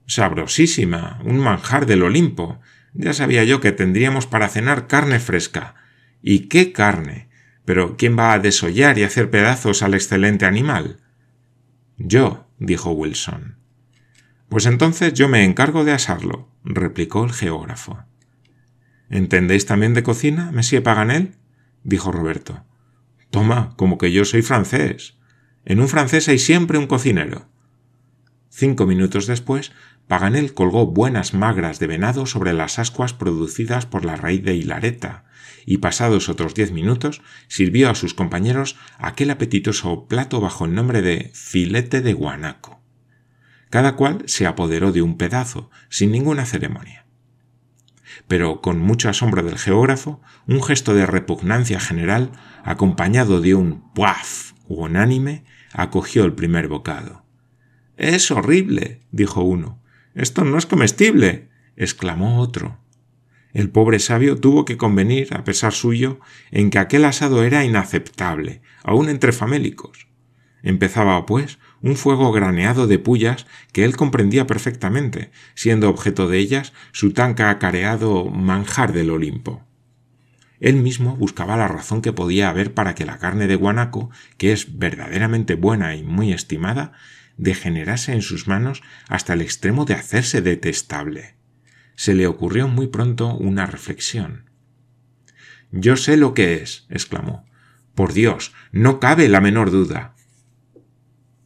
Sabrosísima, 0.06 1.20
un 1.24 1.38
manjar 1.38 1.86
del 1.86 2.04
Olimpo. 2.04 2.60
Ya 2.94 3.12
sabía 3.12 3.42
yo 3.42 3.60
que 3.60 3.72
tendríamos 3.72 4.26
para 4.26 4.48
cenar 4.48 4.86
carne 4.86 5.18
fresca. 5.18 5.74
¿Y 6.22 6.48
qué 6.48 6.72
carne? 6.72 7.29
Pero 7.64 7.96
¿quién 7.96 8.18
va 8.18 8.32
a 8.32 8.38
desollar 8.38 8.98
y 8.98 9.04
hacer 9.04 9.30
pedazos 9.30 9.82
al 9.82 9.94
excelente 9.94 10.46
animal? 10.46 11.00
Yo, 11.96 12.46
dijo 12.58 12.90
Wilson. 12.90 13.56
Pues 14.48 14.66
entonces 14.66 15.12
yo 15.14 15.28
me 15.28 15.44
encargo 15.44 15.84
de 15.84 15.92
asarlo, 15.92 16.48
replicó 16.64 17.24
el 17.24 17.32
geógrafo. 17.32 18.04
¿Entendéis 19.08 19.66
también 19.66 19.94
de 19.94 20.02
cocina, 20.02 20.50
monsieur 20.52 20.82
Paganel? 20.82 21.36
dijo 21.84 22.12
Roberto. 22.12 22.64
Toma, 23.30 23.74
como 23.76 23.98
que 23.98 24.12
yo 24.12 24.24
soy 24.24 24.42
francés. 24.42 25.18
En 25.64 25.80
un 25.80 25.88
francés 25.88 26.28
hay 26.28 26.38
siempre 26.38 26.78
un 26.78 26.86
cocinero. 26.86 27.48
Cinco 28.48 28.86
minutos 28.86 29.26
después, 29.26 29.72
Paganel 30.08 30.54
colgó 30.54 30.86
buenas 30.86 31.34
magras 31.34 31.78
de 31.78 31.86
venado 31.86 32.26
sobre 32.26 32.52
las 32.52 32.80
ascuas 32.80 33.14
producidas 33.14 33.86
por 33.86 34.04
la 34.04 34.16
raíz 34.16 34.42
de 34.42 34.56
hilareta, 34.56 35.24
y 35.66 35.78
pasados 35.78 36.28
otros 36.28 36.54
diez 36.54 36.72
minutos 36.72 37.22
sirvió 37.48 37.90
a 37.90 37.94
sus 37.94 38.14
compañeros 38.14 38.76
aquel 38.98 39.30
apetitoso 39.30 40.06
plato 40.06 40.40
bajo 40.40 40.64
el 40.64 40.74
nombre 40.74 41.02
de 41.02 41.30
filete 41.34 42.00
de 42.00 42.12
guanaco. 42.12 42.80
Cada 43.70 43.96
cual 43.96 44.22
se 44.26 44.46
apoderó 44.46 44.92
de 44.92 45.02
un 45.02 45.16
pedazo, 45.16 45.70
sin 45.88 46.10
ninguna 46.10 46.44
ceremonia 46.46 47.06
pero 48.30 48.60
con 48.60 48.78
mucho 48.78 49.08
asombro 49.08 49.42
del 49.42 49.58
geógrafo, 49.58 50.20
un 50.46 50.62
gesto 50.62 50.94
de 50.94 51.04
repugnancia 51.04 51.80
general, 51.80 52.30
acompañado 52.64 53.40
de 53.40 53.54
un 53.54 53.92
puaf 53.92 54.52
unánime, 54.68 55.44
acogió 55.72 56.24
el 56.24 56.34
primer 56.34 56.68
bocado. 56.68 57.24
Es 57.96 58.30
horrible, 58.30 59.00
dijo 59.10 59.42
uno. 59.42 59.82
Esto 60.14 60.44
no 60.44 60.58
es 60.58 60.66
comestible, 60.66 61.48
exclamó 61.76 62.38
otro. 62.38 62.78
El 63.52 63.70
pobre 63.70 63.98
sabio 63.98 64.36
tuvo 64.36 64.64
que 64.64 64.76
convenir, 64.76 65.34
a 65.34 65.44
pesar 65.44 65.72
suyo, 65.72 66.20
en 66.50 66.70
que 66.70 66.78
aquel 66.78 67.04
asado 67.04 67.42
era 67.42 67.64
inaceptable, 67.64 68.62
aun 68.84 69.08
entre 69.08 69.32
famélicos. 69.32 70.06
Empezaba, 70.62 71.24
pues, 71.26 71.58
un 71.82 71.96
fuego 71.96 72.32
graneado 72.32 72.86
de 72.86 72.98
pullas 72.98 73.46
que 73.72 73.84
él 73.84 73.96
comprendía 73.96 74.46
perfectamente, 74.46 75.30
siendo 75.54 75.88
objeto 75.88 76.28
de 76.28 76.38
ellas 76.38 76.72
su 76.92 77.12
tan 77.12 77.34
cacareado 77.34 78.26
manjar 78.26 78.92
del 78.92 79.10
Olimpo. 79.10 79.64
Él 80.60 80.76
mismo 80.76 81.16
buscaba 81.16 81.56
la 81.56 81.68
razón 81.68 82.02
que 82.02 82.12
podía 82.12 82.50
haber 82.50 82.74
para 82.74 82.94
que 82.94 83.06
la 83.06 83.18
carne 83.18 83.46
de 83.46 83.56
guanaco, 83.56 84.10
que 84.36 84.52
es 84.52 84.78
verdaderamente 84.78 85.54
buena 85.54 85.96
y 85.96 86.02
muy 86.04 86.32
estimada, 86.32 86.92
degenerase 87.38 88.12
en 88.12 88.20
sus 88.20 88.46
manos 88.46 88.82
hasta 89.08 89.32
el 89.32 89.40
extremo 89.40 89.86
de 89.86 89.94
hacerse 89.94 90.42
detestable. 90.42 91.39
Se 92.00 92.14
le 92.14 92.26
ocurrió 92.26 92.66
muy 92.66 92.86
pronto 92.86 93.34
una 93.34 93.66
reflexión. 93.66 94.48
Yo 95.70 95.98
sé 95.98 96.16
lo 96.16 96.32
que 96.32 96.54
es, 96.54 96.86
exclamó. 96.88 97.44
Por 97.94 98.14
Dios, 98.14 98.54
no 98.72 99.00
cabe 99.00 99.28
la 99.28 99.42
menor 99.42 99.70
duda. 99.70 100.14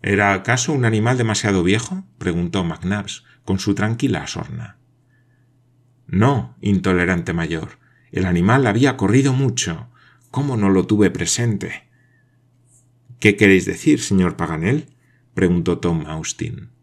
¿Era 0.01 0.33
acaso 0.33 0.73
un 0.73 0.85
animal 0.85 1.19
demasiado 1.19 1.65
viejo? 1.65 2.05
preguntó 2.19 2.63
McNabbs 2.63 3.25
con 3.45 3.59
su 3.59 3.75
tranquila 3.75 4.29
sorna. 4.29 4.79
No, 6.07 6.57
intolerante 6.61 7.33
mayor. 7.33 7.81
El 8.13 8.25
animal 8.25 8.69
había 8.69 8.97
corrido 8.97 9.33
mucho. 9.33 9.91
¿Cómo 10.31 10.57
no 10.57 10.71
lo 10.71 10.87
tuve 10.87 11.11
presente? 11.11 11.89
¿Qué 13.19 13.37
queréis 13.37 13.65
decir, 13.65 14.01
señor 14.01 14.37
Paganel? 14.37 14.87
preguntó 15.35 15.79
Tom 15.81 16.07
Austin. 16.07 16.74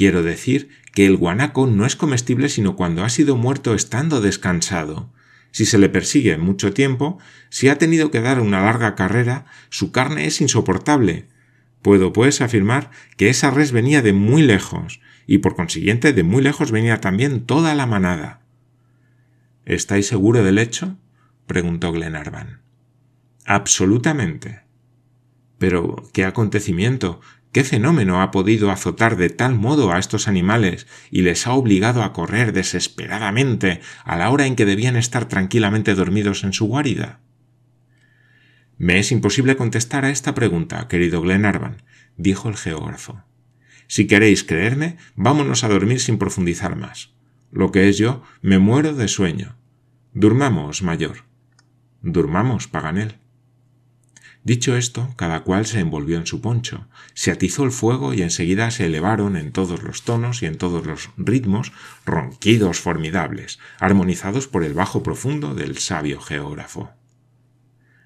Quiero 0.00 0.22
decir 0.22 0.70
que 0.94 1.04
el 1.04 1.18
guanaco 1.18 1.66
no 1.66 1.84
es 1.84 1.94
comestible 1.94 2.48
sino 2.48 2.74
cuando 2.74 3.04
ha 3.04 3.10
sido 3.10 3.36
muerto 3.36 3.74
estando 3.74 4.22
descansado. 4.22 5.12
Si 5.50 5.66
se 5.66 5.76
le 5.76 5.90
persigue 5.90 6.38
mucho 6.38 6.72
tiempo, 6.72 7.18
si 7.50 7.68
ha 7.68 7.76
tenido 7.76 8.10
que 8.10 8.22
dar 8.22 8.40
una 8.40 8.62
larga 8.62 8.94
carrera, 8.94 9.44
su 9.68 9.92
carne 9.92 10.24
es 10.24 10.40
insoportable, 10.40 11.28
Puedo, 11.82 12.14
pues, 12.14 12.40
afirmar 12.40 12.90
que 13.18 13.28
esa 13.28 13.50
res 13.50 13.72
venía 13.72 14.00
de 14.00 14.14
muy 14.14 14.40
lejos, 14.40 15.02
y 15.26 15.36
por 15.36 15.54
consiguiente 15.54 16.14
de 16.14 16.22
muy 16.22 16.42
lejos 16.42 16.70
venía 16.70 17.02
también 17.02 17.44
toda 17.44 17.74
la 17.74 17.84
manada. 17.84 18.40
¿Estáis 19.66 20.06
seguro 20.06 20.42
del 20.42 20.56
hecho? 20.56 20.96
preguntó 21.46 21.92
Glenarvan. 21.92 22.62
Absolutamente. 23.44 24.62
Pero, 25.58 26.08
¿qué 26.14 26.24
acontecimiento? 26.24 27.20
¿Qué 27.52 27.64
fenómeno 27.64 28.22
ha 28.22 28.30
podido 28.30 28.70
azotar 28.70 29.16
de 29.16 29.28
tal 29.28 29.56
modo 29.56 29.92
a 29.92 29.98
estos 29.98 30.28
animales 30.28 30.86
y 31.10 31.22
les 31.22 31.46
ha 31.46 31.52
obligado 31.52 32.04
a 32.04 32.12
correr 32.12 32.52
desesperadamente 32.52 33.80
a 34.04 34.16
la 34.16 34.30
hora 34.30 34.46
en 34.46 34.54
que 34.54 34.66
debían 34.66 34.96
estar 34.96 35.26
tranquilamente 35.26 35.94
dormidos 35.94 36.44
en 36.44 36.52
su 36.52 36.66
guarida? 36.66 37.20
Me 38.78 38.98
es 38.98 39.10
imposible 39.10 39.56
contestar 39.56 40.04
a 40.04 40.10
esta 40.10 40.34
pregunta, 40.34 40.86
querido 40.86 41.20
Glenarvan, 41.20 41.82
dijo 42.16 42.48
el 42.48 42.56
geógrafo. 42.56 43.24
Si 43.88 44.06
queréis 44.06 44.44
creerme, 44.44 44.96
vámonos 45.16 45.64
a 45.64 45.68
dormir 45.68 45.98
sin 45.98 46.18
profundizar 46.18 46.76
más. 46.76 47.12
Lo 47.50 47.72
que 47.72 47.88
es 47.88 47.98
yo, 47.98 48.22
me 48.40 48.60
muero 48.60 48.94
de 48.94 49.08
sueño. 49.08 49.56
Durmamos, 50.12 50.82
mayor. 50.82 51.24
Durmamos, 52.00 52.68
Paganel. 52.68 53.16
Dicho 54.42 54.74
esto, 54.74 55.12
cada 55.16 55.40
cual 55.40 55.66
se 55.66 55.80
envolvió 55.80 56.16
en 56.16 56.26
su 56.26 56.40
poncho, 56.40 56.88
se 57.12 57.30
atizó 57.30 57.64
el 57.64 57.72
fuego 57.72 58.14
y 58.14 58.22
enseguida 58.22 58.70
se 58.70 58.86
elevaron 58.86 59.36
en 59.36 59.52
todos 59.52 59.82
los 59.82 60.02
tonos 60.02 60.42
y 60.42 60.46
en 60.46 60.56
todos 60.56 60.86
los 60.86 61.10
ritmos 61.18 61.72
ronquidos 62.06 62.80
formidables, 62.80 63.58
armonizados 63.78 64.48
por 64.48 64.64
el 64.64 64.72
bajo 64.72 65.02
profundo 65.02 65.54
del 65.54 65.76
sabio 65.76 66.20
geógrafo. 66.20 66.90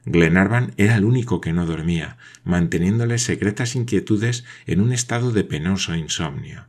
Glenarvan 0.06 0.74
era 0.76 0.96
el 0.96 1.04
único 1.04 1.40
que 1.40 1.52
no 1.52 1.66
dormía, 1.66 2.18
manteniéndole 2.42 3.18
secretas 3.18 3.76
inquietudes 3.76 4.44
en 4.66 4.80
un 4.80 4.92
estado 4.92 5.30
de 5.30 5.44
penoso 5.44 5.94
insomnio. 5.94 6.66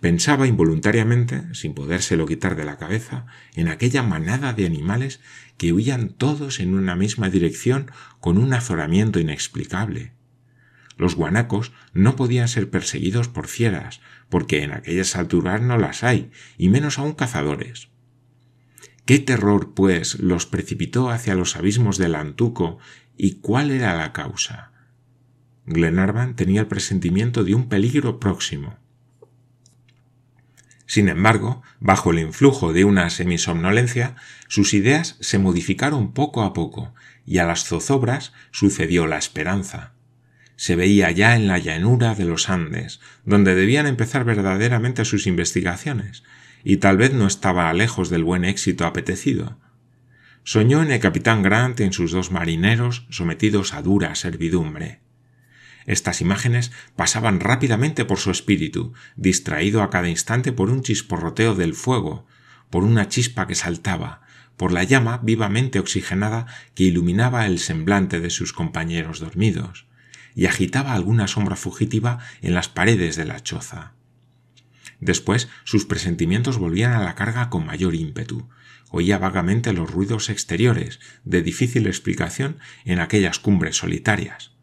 Pensaba 0.00 0.46
involuntariamente, 0.46 1.52
sin 1.54 1.74
podérselo 1.74 2.26
quitar 2.26 2.54
de 2.54 2.64
la 2.64 2.78
cabeza, 2.78 3.26
en 3.56 3.68
aquella 3.68 4.02
manada 4.02 4.52
de 4.52 4.64
animales 4.64 5.20
que 5.56 5.72
huían 5.72 6.10
todos 6.10 6.60
en 6.60 6.74
una 6.74 6.94
misma 6.94 7.30
dirección 7.30 7.90
con 8.20 8.38
un 8.38 8.54
azoramiento 8.54 9.18
inexplicable. 9.18 10.12
Los 10.96 11.16
guanacos 11.16 11.72
no 11.92 12.14
podían 12.16 12.48
ser 12.48 12.70
perseguidos 12.70 13.28
por 13.28 13.48
fieras, 13.48 14.00
porque 14.28 14.62
en 14.62 14.72
aquellas 14.72 15.16
alturas 15.16 15.60
no 15.62 15.78
las 15.78 16.04
hay, 16.04 16.30
y 16.56 16.68
menos 16.68 16.98
aún 16.98 17.14
cazadores. 17.14 17.88
¿Qué 19.04 19.18
terror, 19.18 19.72
pues, 19.74 20.20
los 20.20 20.46
precipitó 20.46 21.10
hacia 21.10 21.34
los 21.34 21.56
abismos 21.56 21.98
del 21.98 22.14
Antuco 22.14 22.78
y 23.16 23.36
cuál 23.36 23.70
era 23.70 23.96
la 23.96 24.12
causa? 24.12 24.72
Glenarvan 25.66 26.36
tenía 26.36 26.60
el 26.60 26.66
presentimiento 26.66 27.42
de 27.42 27.54
un 27.54 27.68
peligro 27.68 28.20
próximo. 28.20 28.78
Sin 30.88 31.10
embargo, 31.10 31.62
bajo 31.80 32.12
el 32.12 32.18
influjo 32.18 32.72
de 32.72 32.86
una 32.86 33.10
semisomnolencia, 33.10 34.16
sus 34.48 34.72
ideas 34.72 35.18
se 35.20 35.38
modificaron 35.38 36.14
poco 36.14 36.42
a 36.42 36.54
poco, 36.54 36.94
y 37.26 37.38
a 37.38 37.44
las 37.44 37.64
zozobras 37.64 38.32
sucedió 38.52 39.06
la 39.06 39.18
esperanza. 39.18 39.92
Se 40.56 40.76
veía 40.76 41.10
ya 41.10 41.36
en 41.36 41.46
la 41.46 41.58
llanura 41.58 42.14
de 42.14 42.24
los 42.24 42.48
Andes, 42.48 43.00
donde 43.26 43.54
debían 43.54 43.86
empezar 43.86 44.24
verdaderamente 44.24 45.04
sus 45.04 45.26
investigaciones, 45.26 46.24
y 46.64 46.78
tal 46.78 46.96
vez 46.96 47.12
no 47.12 47.26
estaba 47.26 47.70
lejos 47.74 48.08
del 48.08 48.24
buen 48.24 48.46
éxito 48.46 48.86
apetecido. 48.86 49.58
Soñó 50.42 50.82
en 50.82 50.90
el 50.90 51.00
capitán 51.00 51.42
Grant 51.42 51.78
y 51.80 51.82
en 51.82 51.92
sus 51.92 52.12
dos 52.12 52.30
marineros 52.30 53.06
sometidos 53.10 53.74
a 53.74 53.82
dura 53.82 54.14
servidumbre. 54.14 55.00
Estas 55.88 56.20
imágenes 56.20 56.70
pasaban 56.96 57.40
rápidamente 57.40 58.04
por 58.04 58.18
su 58.18 58.30
espíritu, 58.30 58.92
distraído 59.16 59.82
a 59.82 59.88
cada 59.88 60.10
instante 60.10 60.52
por 60.52 60.68
un 60.68 60.82
chisporroteo 60.82 61.54
del 61.54 61.72
fuego, 61.72 62.26
por 62.68 62.84
una 62.84 63.08
chispa 63.08 63.46
que 63.46 63.54
saltaba, 63.54 64.20
por 64.58 64.70
la 64.70 64.84
llama 64.84 65.18
vivamente 65.22 65.78
oxigenada 65.78 66.44
que 66.74 66.84
iluminaba 66.84 67.46
el 67.46 67.58
semblante 67.58 68.20
de 68.20 68.28
sus 68.28 68.52
compañeros 68.52 69.18
dormidos, 69.18 69.86
y 70.34 70.44
agitaba 70.44 70.92
alguna 70.92 71.26
sombra 71.26 71.56
fugitiva 71.56 72.18
en 72.42 72.52
las 72.52 72.68
paredes 72.68 73.16
de 73.16 73.24
la 73.24 73.40
choza. 73.40 73.94
Después 75.00 75.48
sus 75.64 75.86
presentimientos 75.86 76.58
volvían 76.58 76.92
a 76.92 77.02
la 77.02 77.14
carga 77.14 77.48
con 77.48 77.64
mayor 77.64 77.94
ímpetu. 77.94 78.50
Oía 78.90 79.16
vagamente 79.16 79.72
los 79.72 79.90
ruidos 79.90 80.28
exteriores, 80.28 81.00
de 81.24 81.40
difícil 81.40 81.86
explicación 81.86 82.58
en 82.84 83.00
aquellas 83.00 83.38
cumbres 83.38 83.78
solitarias. 83.78 84.57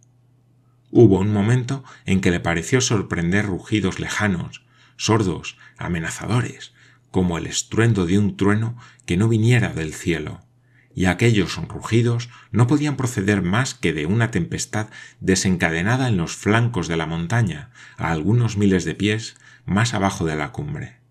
Hubo 0.97 1.19
un 1.19 1.33
momento 1.33 1.83
en 2.05 2.21
que 2.21 2.31
le 2.31 2.39
pareció 2.39 2.79
sorprender 2.79 3.47
rugidos 3.47 3.99
lejanos, 3.99 4.63
sordos, 4.95 5.57
amenazadores, 5.77 6.71
como 7.11 7.37
el 7.37 7.47
estruendo 7.47 8.05
de 8.05 8.17
un 8.17 8.37
trueno 8.37 8.77
que 9.05 9.17
no 9.17 9.27
viniera 9.27 9.73
del 9.73 9.93
cielo, 9.93 10.45
y 10.93 11.07
aquellos 11.07 11.57
rugidos 11.67 12.29
no 12.51 12.67
podían 12.67 12.95
proceder 12.95 13.41
más 13.41 13.73
que 13.73 13.91
de 13.91 14.05
una 14.05 14.31
tempestad 14.31 14.87
desencadenada 15.19 16.07
en 16.07 16.15
los 16.15 16.37
flancos 16.37 16.87
de 16.87 16.95
la 16.95 17.07
montaña, 17.07 17.71
a 17.97 18.11
algunos 18.11 18.55
miles 18.55 18.85
de 18.85 18.95
pies 18.95 19.35
más 19.65 19.93
abajo 19.93 20.23
de 20.23 20.37
la 20.37 20.53
cumbre. 20.53 21.01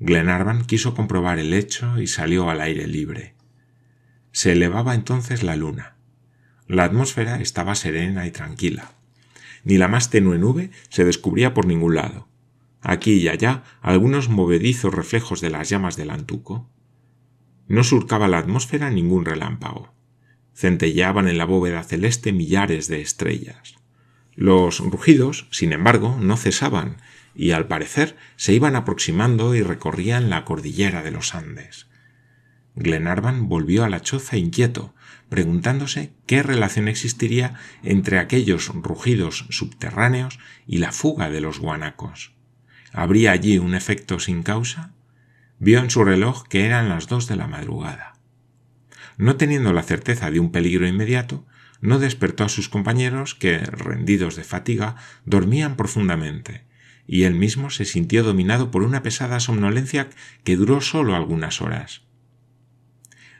Glenarvan 0.00 0.64
quiso 0.64 0.96
comprobar 0.96 1.38
el 1.38 1.54
hecho 1.54 2.00
y 2.00 2.08
salió 2.08 2.50
al 2.50 2.60
aire 2.60 2.88
libre. 2.88 3.36
Se 4.32 4.50
elevaba 4.50 4.96
entonces 4.96 5.44
la 5.44 5.54
luna. 5.54 5.94
La 6.66 6.84
atmósfera 6.84 7.40
estaba 7.40 7.74
serena 7.74 8.26
y 8.26 8.30
tranquila. 8.30 8.92
Ni 9.64 9.78
la 9.78 9.88
más 9.88 10.10
tenue 10.10 10.38
nube 10.38 10.70
se 10.88 11.04
descubría 11.04 11.54
por 11.54 11.66
ningún 11.66 11.94
lado. 11.94 12.28
Aquí 12.80 13.14
y 13.14 13.28
allá 13.28 13.62
algunos 13.80 14.28
movedizos 14.28 14.92
reflejos 14.92 15.40
de 15.40 15.50
las 15.50 15.68
llamas 15.68 15.96
del 15.96 16.10
antuco. 16.10 16.68
No 17.68 17.84
surcaba 17.84 18.28
la 18.28 18.38
atmósfera 18.38 18.90
ningún 18.90 19.24
relámpago. 19.24 19.94
Centelleaban 20.54 21.28
en 21.28 21.38
la 21.38 21.44
bóveda 21.44 21.82
celeste 21.84 22.32
millares 22.32 22.88
de 22.88 23.00
estrellas. 23.00 23.76
Los 24.34 24.80
rugidos, 24.80 25.46
sin 25.50 25.72
embargo, 25.72 26.18
no 26.20 26.36
cesaban, 26.36 26.96
y 27.34 27.52
al 27.52 27.66
parecer 27.66 28.16
se 28.36 28.52
iban 28.52 28.76
aproximando 28.76 29.54
y 29.54 29.62
recorrían 29.62 30.30
la 30.30 30.44
cordillera 30.44 31.02
de 31.02 31.10
los 31.10 31.34
Andes. 31.34 31.86
Glenarvan 32.74 33.48
volvió 33.48 33.84
a 33.84 33.88
la 33.88 34.00
choza 34.00 34.36
inquieto, 34.36 34.94
preguntándose 35.32 36.12
qué 36.26 36.42
relación 36.42 36.88
existiría 36.88 37.54
entre 37.82 38.18
aquellos 38.18 38.68
rugidos 38.68 39.46
subterráneos 39.48 40.38
y 40.66 40.76
la 40.76 40.92
fuga 40.92 41.30
de 41.30 41.40
los 41.40 41.58
guanacos. 41.58 42.34
¿Habría 42.92 43.32
allí 43.32 43.56
un 43.56 43.74
efecto 43.74 44.18
sin 44.18 44.42
causa? 44.42 44.92
Vio 45.58 45.78
en 45.78 45.88
su 45.88 46.04
reloj 46.04 46.46
que 46.48 46.66
eran 46.66 46.90
las 46.90 47.06
dos 47.06 47.28
de 47.28 47.36
la 47.36 47.46
madrugada. 47.46 48.12
No 49.16 49.36
teniendo 49.36 49.72
la 49.72 49.82
certeza 49.82 50.30
de 50.30 50.38
un 50.38 50.52
peligro 50.52 50.86
inmediato, 50.86 51.46
no 51.80 51.98
despertó 51.98 52.44
a 52.44 52.50
sus 52.50 52.68
compañeros 52.68 53.34
que, 53.34 53.56
rendidos 53.56 54.36
de 54.36 54.44
fatiga, 54.44 54.96
dormían 55.24 55.76
profundamente, 55.76 56.66
y 57.06 57.22
él 57.22 57.36
mismo 57.36 57.70
se 57.70 57.86
sintió 57.86 58.22
dominado 58.22 58.70
por 58.70 58.82
una 58.82 59.02
pesada 59.02 59.40
somnolencia 59.40 60.10
que 60.44 60.56
duró 60.56 60.82
solo 60.82 61.16
algunas 61.16 61.62
horas. 61.62 62.02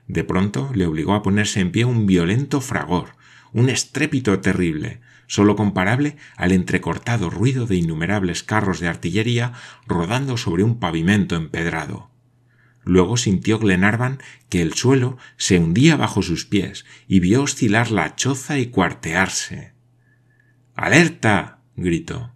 De 0.09 0.25
pronto 0.25 0.71
le 0.75 0.87
obligó 0.87 1.15
a 1.15 1.23
ponerse 1.23 1.61
en 1.61 1.73
pie 1.73 1.85
un 1.85 2.07
violento 2.07 2.61
fragor, 2.61 3.15
un 3.53 3.69
estrépito 3.69 4.41
terrible, 4.41 5.01
sólo 5.27 5.57
comparable 5.57 6.17
al 6.37 6.53
entrecortado 6.53 7.31
ruido 7.31 7.67
de 7.67 7.77
innumerables 7.77 8.43
carros 8.43 8.81
de 8.81 8.89
artillería 8.89 9.53
rodando 9.87 10.37
sobre 10.37 10.65
un 10.65 10.79
pavimento 10.79 11.37
empedrado. 11.37 12.11
Luego 12.85 13.17
sintió 13.17 13.59
Glenarvan 13.59 14.19
que 14.49 14.61
el 14.61 14.75
suelo 14.75 15.17
se 15.37 15.59
hundía 15.59 15.97
bajo 15.97 16.23
sus 16.23 16.47
pies 16.47 16.85
y 17.07 17.21
vio 17.21 17.43
oscilar 17.43 17.91
la 17.91 18.17
choza 18.17 18.59
y 18.59 18.67
cuartearse. 18.67 19.73
¡Alerta! 20.75 21.61
gritó. 21.77 22.33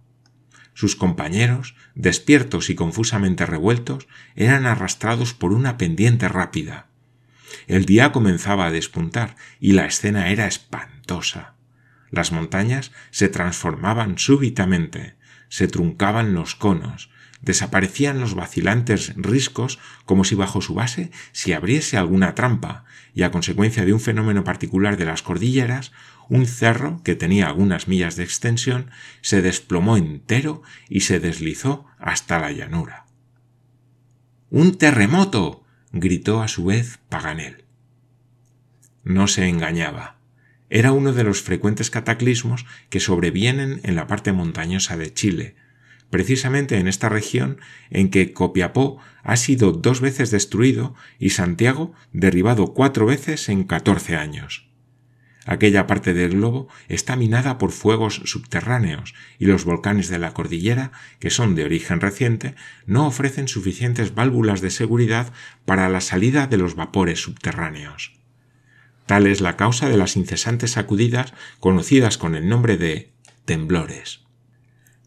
Sus 0.73 0.95
compañeros, 0.95 1.75
despiertos 1.95 2.69
y 2.69 2.75
confusamente 2.75 3.45
revueltos, 3.45 4.07
eran 4.35 4.65
arrastrados 4.65 5.33
por 5.33 5.51
una 5.51 5.77
pendiente 5.77 6.27
rápida. 6.29 6.86
El 7.67 7.85
día 7.85 8.11
comenzaba 8.11 8.65
a 8.65 8.71
despuntar 8.71 9.35
y 9.59 9.73
la 9.73 9.85
escena 9.85 10.29
era 10.29 10.47
espantosa. 10.47 11.55
Las 12.09 12.31
montañas 12.31 12.91
se 13.11 13.29
transformaban 13.29 14.17
súbitamente, 14.17 15.15
se 15.49 15.67
truncaban 15.67 16.33
los 16.33 16.55
conos, 16.55 17.09
desaparecían 17.41 18.19
los 18.19 18.35
vacilantes 18.35 19.13
riscos 19.15 19.79
como 20.05 20.23
si 20.23 20.35
bajo 20.35 20.61
su 20.61 20.73
base 20.73 21.11
se 21.31 21.53
abriese 21.53 21.97
alguna 21.97 22.35
trampa, 22.35 22.85
y 23.13 23.23
a 23.23 23.31
consecuencia 23.31 23.85
de 23.85 23.93
un 23.93 23.99
fenómeno 23.99 24.43
particular 24.43 24.97
de 24.97 25.05
las 25.05 25.21
cordilleras, 25.21 25.91
un 26.29 26.45
cerro, 26.45 27.01
que 27.03 27.15
tenía 27.15 27.47
algunas 27.47 27.87
millas 27.87 28.15
de 28.15 28.23
extensión, 28.23 28.91
se 29.21 29.41
desplomó 29.41 29.97
entero 29.97 30.61
y 30.89 31.01
se 31.01 31.19
deslizó 31.19 31.85
hasta 31.99 32.39
la 32.39 32.51
llanura. 32.51 33.05
¡Un 34.49 34.77
terremoto! 34.77 35.63
Gritó 35.99 36.41
a 36.41 36.47
su 36.47 36.65
vez 36.65 36.99
Paganel. 37.09 37.65
No 39.03 39.27
se 39.27 39.47
engañaba. 39.47 40.19
Era 40.69 40.91
uno 40.91 41.13
de 41.13 41.23
los 41.23 41.41
frecuentes 41.41 41.89
cataclismos 41.89 42.65
que 42.89 42.99
sobrevienen 42.99 43.79
en 43.83 43.95
la 43.95 44.07
parte 44.07 44.33
montañosa 44.33 44.97
de 44.97 45.13
Chile, 45.13 45.55
precisamente 46.09 46.77
en 46.77 46.87
esta 46.87 47.09
región 47.09 47.59
en 47.89 48.09
que 48.09 48.33
Copiapó 48.33 48.99
ha 49.23 49.37
sido 49.37 49.71
dos 49.71 50.01
veces 50.01 50.31
destruido 50.31 50.95
y 51.19 51.31
Santiago 51.31 51.93
derribado 52.11 52.73
cuatro 52.73 53.05
veces 53.05 53.49
en 53.49 53.63
catorce 53.63 54.15
años. 54.15 54.66
Aquella 55.47 55.87
parte 55.87 56.13
del 56.13 56.31
globo 56.31 56.67
está 56.89 57.15
minada 57.15 57.57
por 57.57 57.71
fuegos 57.71 58.21
subterráneos 58.25 59.15
y 59.39 59.45
los 59.45 59.63
volcanes 59.63 60.09
de 60.09 60.19
la 60.19 60.33
cordillera, 60.33 60.91
que 61.19 61.29
son 61.29 61.55
de 61.55 61.63
origen 61.63 62.01
reciente, 62.01 62.53
no 62.85 63.07
ofrecen 63.07 63.47
suficientes 63.47 64.13
válvulas 64.13 64.59
de 64.59 64.71
seguridad 64.71 65.31
para 65.63 65.87
la 65.87 66.01
salida 66.01 66.47
de 66.47 66.57
los 66.57 66.75
vapores 66.75 67.21
subterráneos. 67.21 68.11
Tal 69.05 69.25
es 69.25 69.39
la 69.39 69.55
causa 69.55 69.87
de 69.87 69.95
las 69.95 70.17
incesantes 70.17 70.71
sacudidas 70.71 71.33
conocidas 71.61 72.17
con 72.17 72.35
el 72.35 72.49
nombre 72.49 72.75
de 72.75 73.13
temblores. 73.45 74.27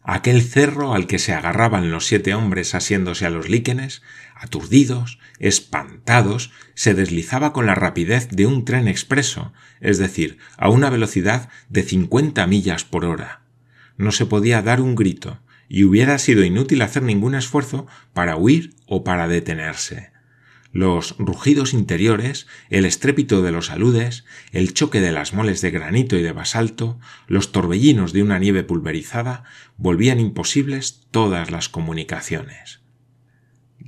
Aquel 0.03 0.41
cerro 0.41 0.95
al 0.95 1.05
que 1.05 1.19
se 1.19 1.33
agarraban 1.33 1.91
los 1.91 2.07
siete 2.07 2.33
hombres 2.33 2.73
asiéndose 2.73 3.27
a 3.27 3.29
los 3.29 3.47
líquenes, 3.47 4.01
aturdidos, 4.41 5.19
espantados, 5.39 6.51
se 6.73 6.93
deslizaba 6.93 7.53
con 7.53 7.65
la 7.65 7.75
rapidez 7.75 8.27
de 8.29 8.45
un 8.45 8.65
tren 8.65 8.87
expreso, 8.87 9.53
es 9.79 9.97
decir, 9.97 10.37
a 10.57 10.69
una 10.69 10.89
velocidad 10.89 11.49
de 11.69 11.83
cincuenta 11.83 12.47
millas 12.47 12.83
por 12.83 13.05
hora. 13.05 13.41
No 13.97 14.11
se 14.11 14.25
podía 14.25 14.61
dar 14.61 14.81
un 14.81 14.95
grito, 14.95 15.39
y 15.69 15.83
hubiera 15.83 16.17
sido 16.17 16.43
inútil 16.43 16.81
hacer 16.81 17.03
ningún 17.03 17.35
esfuerzo 17.35 17.87
para 18.13 18.35
huir 18.35 18.75
o 18.87 19.03
para 19.03 19.27
detenerse 19.27 20.11
los 20.73 21.15
rugidos 21.17 21.73
interiores, 21.73 22.47
el 22.69 22.85
estrépito 22.85 23.41
de 23.41 23.51
los 23.51 23.69
aludes, 23.69 24.25
el 24.51 24.73
choque 24.73 25.01
de 25.01 25.11
las 25.11 25.33
moles 25.33 25.61
de 25.61 25.71
granito 25.71 26.15
y 26.15 26.21
de 26.21 26.31
basalto, 26.31 26.99
los 27.27 27.51
torbellinos 27.51 28.13
de 28.13 28.23
una 28.23 28.39
nieve 28.39 28.63
pulverizada, 28.63 29.43
volvían 29.77 30.19
imposibles 30.19 31.07
todas 31.11 31.51
las 31.51 31.67
comunicaciones. 31.67 32.80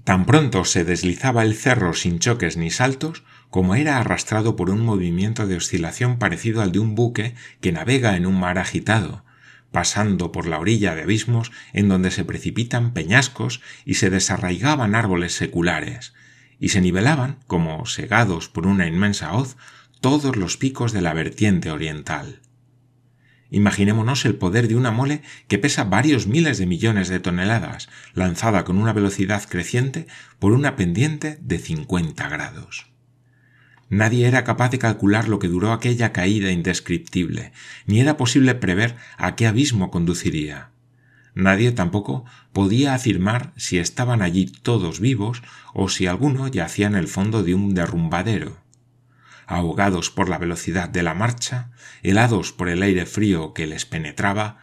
Tan 0.04 0.26
pronto 0.26 0.66
se 0.66 0.84
deslizaba 0.84 1.44
el 1.44 1.56
cerro 1.56 1.94
sin 1.94 2.20
choques 2.20 2.58
ni 2.58 2.70
saltos, 2.70 3.24
como 3.50 3.76
era 3.76 4.00
arrastrado 4.00 4.56
por 4.56 4.70
un 4.70 4.82
movimiento 4.82 5.48
de 5.48 5.56
oscilación 5.56 6.18
parecido 6.18 6.62
al 6.62 6.72
de 6.72 6.80
un 6.80 6.96
buque 6.96 7.36
que 7.62 7.72
navega 7.72 8.18
en 8.18 8.26
un 8.26 8.40
mar 8.40 8.58
agitado, 8.58 9.24
pasando 9.72 10.32
por 10.32 10.48
la 10.48 10.60
orilla 10.60 10.96
de 10.96 11.04
abismos 11.04 11.52
en 11.74 11.88
donde 11.88 12.12
se 12.12 12.26
precipitan 12.26 12.94
peñascos 12.94 13.62
y 13.86 13.96
se 13.96 14.10
desarraigaban 14.10 14.96
árboles 14.96 15.34
seculares, 15.34 16.14
y 16.60 16.70
se 16.70 16.82
nivelaban, 16.82 17.38
como 17.48 17.86
segados 17.86 18.50
por 18.50 18.68
una 18.68 18.88
inmensa 18.88 19.34
hoz, 19.34 19.58
todos 20.02 20.36
los 20.36 20.58
picos 20.58 20.92
de 20.92 21.02
la 21.02 21.14
vertiente 21.14 21.72
oriental. 21.72 22.43
Imaginémonos 23.54 24.26
el 24.26 24.34
poder 24.34 24.68
de 24.68 24.76
una 24.76 24.90
mole 24.90 25.22
que 25.48 25.60
pesa 25.60 25.84
varios 25.84 26.26
miles 26.26 26.58
de 26.58 26.66
millones 26.66 27.08
de 27.08 27.20
toneladas, 27.20 27.88
lanzada 28.16 28.64
con 28.64 28.80
una 28.80 28.94
velocidad 28.94 29.44
creciente 29.48 30.08
por 30.40 30.54
una 30.54 30.76
pendiente 30.76 31.38
de 31.40 31.60
50 31.60 32.30
grados. 32.30 32.88
Nadie 33.90 34.26
era 34.28 34.44
capaz 34.44 34.70
de 34.72 34.80
calcular 34.80 35.28
lo 35.28 35.38
que 35.38 35.50
duró 35.50 35.72
aquella 35.72 36.12
caída 36.12 36.50
indescriptible, 36.50 37.52
ni 37.86 38.00
era 38.00 38.18
posible 38.18 38.56
prever 38.56 38.96
a 39.18 39.36
qué 39.36 39.46
abismo 39.46 39.92
conduciría. 39.92 40.72
Nadie 41.36 41.72
tampoco 41.74 42.26
podía 42.54 42.96
afirmar 42.96 43.54
si 43.56 43.78
estaban 43.78 44.24
allí 44.24 44.48
todos 44.48 45.00
vivos 45.00 45.44
o 45.76 45.90
si 45.90 46.08
alguno 46.08 46.48
yacía 46.48 46.88
en 46.88 46.96
el 46.96 47.08
fondo 47.08 47.44
de 47.44 47.54
un 47.54 47.76
derrumbadero. 47.76 48.63
Ahogados 49.48 50.10
por 50.10 50.30
la 50.30 50.38
velocidad 50.38 50.90
de 50.90 51.04
la 51.04 51.14
marcha, 51.14 51.72
helados 52.02 52.52
por 52.52 52.70
el 52.70 52.84
aire 52.84 53.06
frío 53.06 53.54
que 53.54 53.68
les 53.68 53.86
penetraba, 53.86 54.60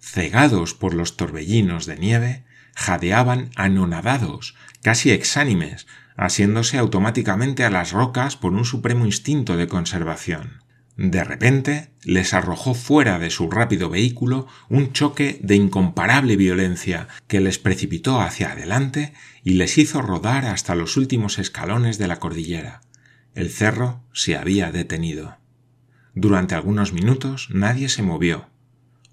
cegados 0.00 0.74
por 0.74 0.94
los 0.94 1.16
torbellinos 1.16 1.86
de 1.86 1.96
nieve, 1.96 2.44
jadeaban 2.74 3.50
anonadados, 3.56 4.56
casi 4.82 5.10
exánimes, 5.10 5.86
asiéndose 6.16 6.78
automáticamente 6.78 7.64
a 7.64 7.70
las 7.70 7.92
rocas 7.92 8.36
por 8.36 8.52
un 8.52 8.64
supremo 8.64 9.06
instinto 9.06 9.56
de 9.56 9.68
conservación. 9.68 10.62
De 10.96 11.24
repente 11.24 11.90
les 12.04 12.34
arrojó 12.34 12.74
fuera 12.74 13.18
de 13.18 13.30
su 13.30 13.50
rápido 13.50 13.88
vehículo 13.88 14.46
un 14.68 14.92
choque 14.92 15.38
de 15.42 15.56
incomparable 15.56 16.36
violencia 16.36 17.08
que 17.28 17.40
les 17.40 17.58
precipitó 17.58 18.20
hacia 18.20 18.52
adelante 18.52 19.14
y 19.42 19.54
les 19.54 19.78
hizo 19.78 20.02
rodar 20.02 20.44
hasta 20.44 20.74
los 20.74 20.96
últimos 20.98 21.38
escalones 21.38 21.96
de 21.98 22.08
la 22.08 22.18
cordillera. 22.18 22.82
El 23.34 23.50
cerro 23.50 24.02
se 24.12 24.36
había 24.36 24.70
detenido. 24.70 25.38
Durante 26.14 26.54
algunos 26.54 26.92
minutos 26.92 27.48
nadie 27.50 27.88
se 27.88 28.02
movió. 28.02 28.46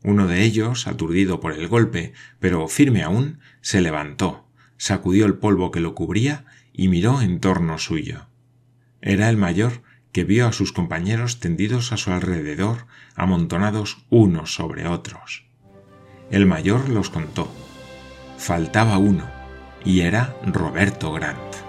Uno 0.03 0.27
de 0.27 0.43
ellos, 0.43 0.87
aturdido 0.87 1.39
por 1.39 1.53
el 1.53 1.67
golpe, 1.67 2.13
pero 2.39 2.67
firme 2.67 3.03
aún, 3.03 3.39
se 3.61 3.81
levantó, 3.81 4.45
sacudió 4.77 5.25
el 5.25 5.35
polvo 5.35 5.71
que 5.71 5.79
lo 5.79 5.95
cubría 5.95 6.45
y 6.73 6.87
miró 6.87 7.21
en 7.21 7.39
torno 7.39 7.77
suyo. 7.77 8.27
Era 9.01 9.29
el 9.29 9.37
mayor 9.37 9.83
que 10.11 10.23
vio 10.23 10.47
a 10.47 10.53
sus 10.53 10.73
compañeros 10.73 11.39
tendidos 11.39 11.91
a 11.91 11.97
su 11.97 12.11
alrededor, 12.11 12.87
amontonados 13.15 14.05
unos 14.09 14.53
sobre 14.53 14.87
otros. 14.87 15.45
El 16.31 16.45
mayor 16.45 16.89
los 16.89 17.09
contó. 17.09 17.51
Faltaba 18.37 18.97
uno, 18.97 19.29
y 19.85 20.01
era 20.01 20.35
Roberto 20.45 21.11
Grant. 21.11 21.68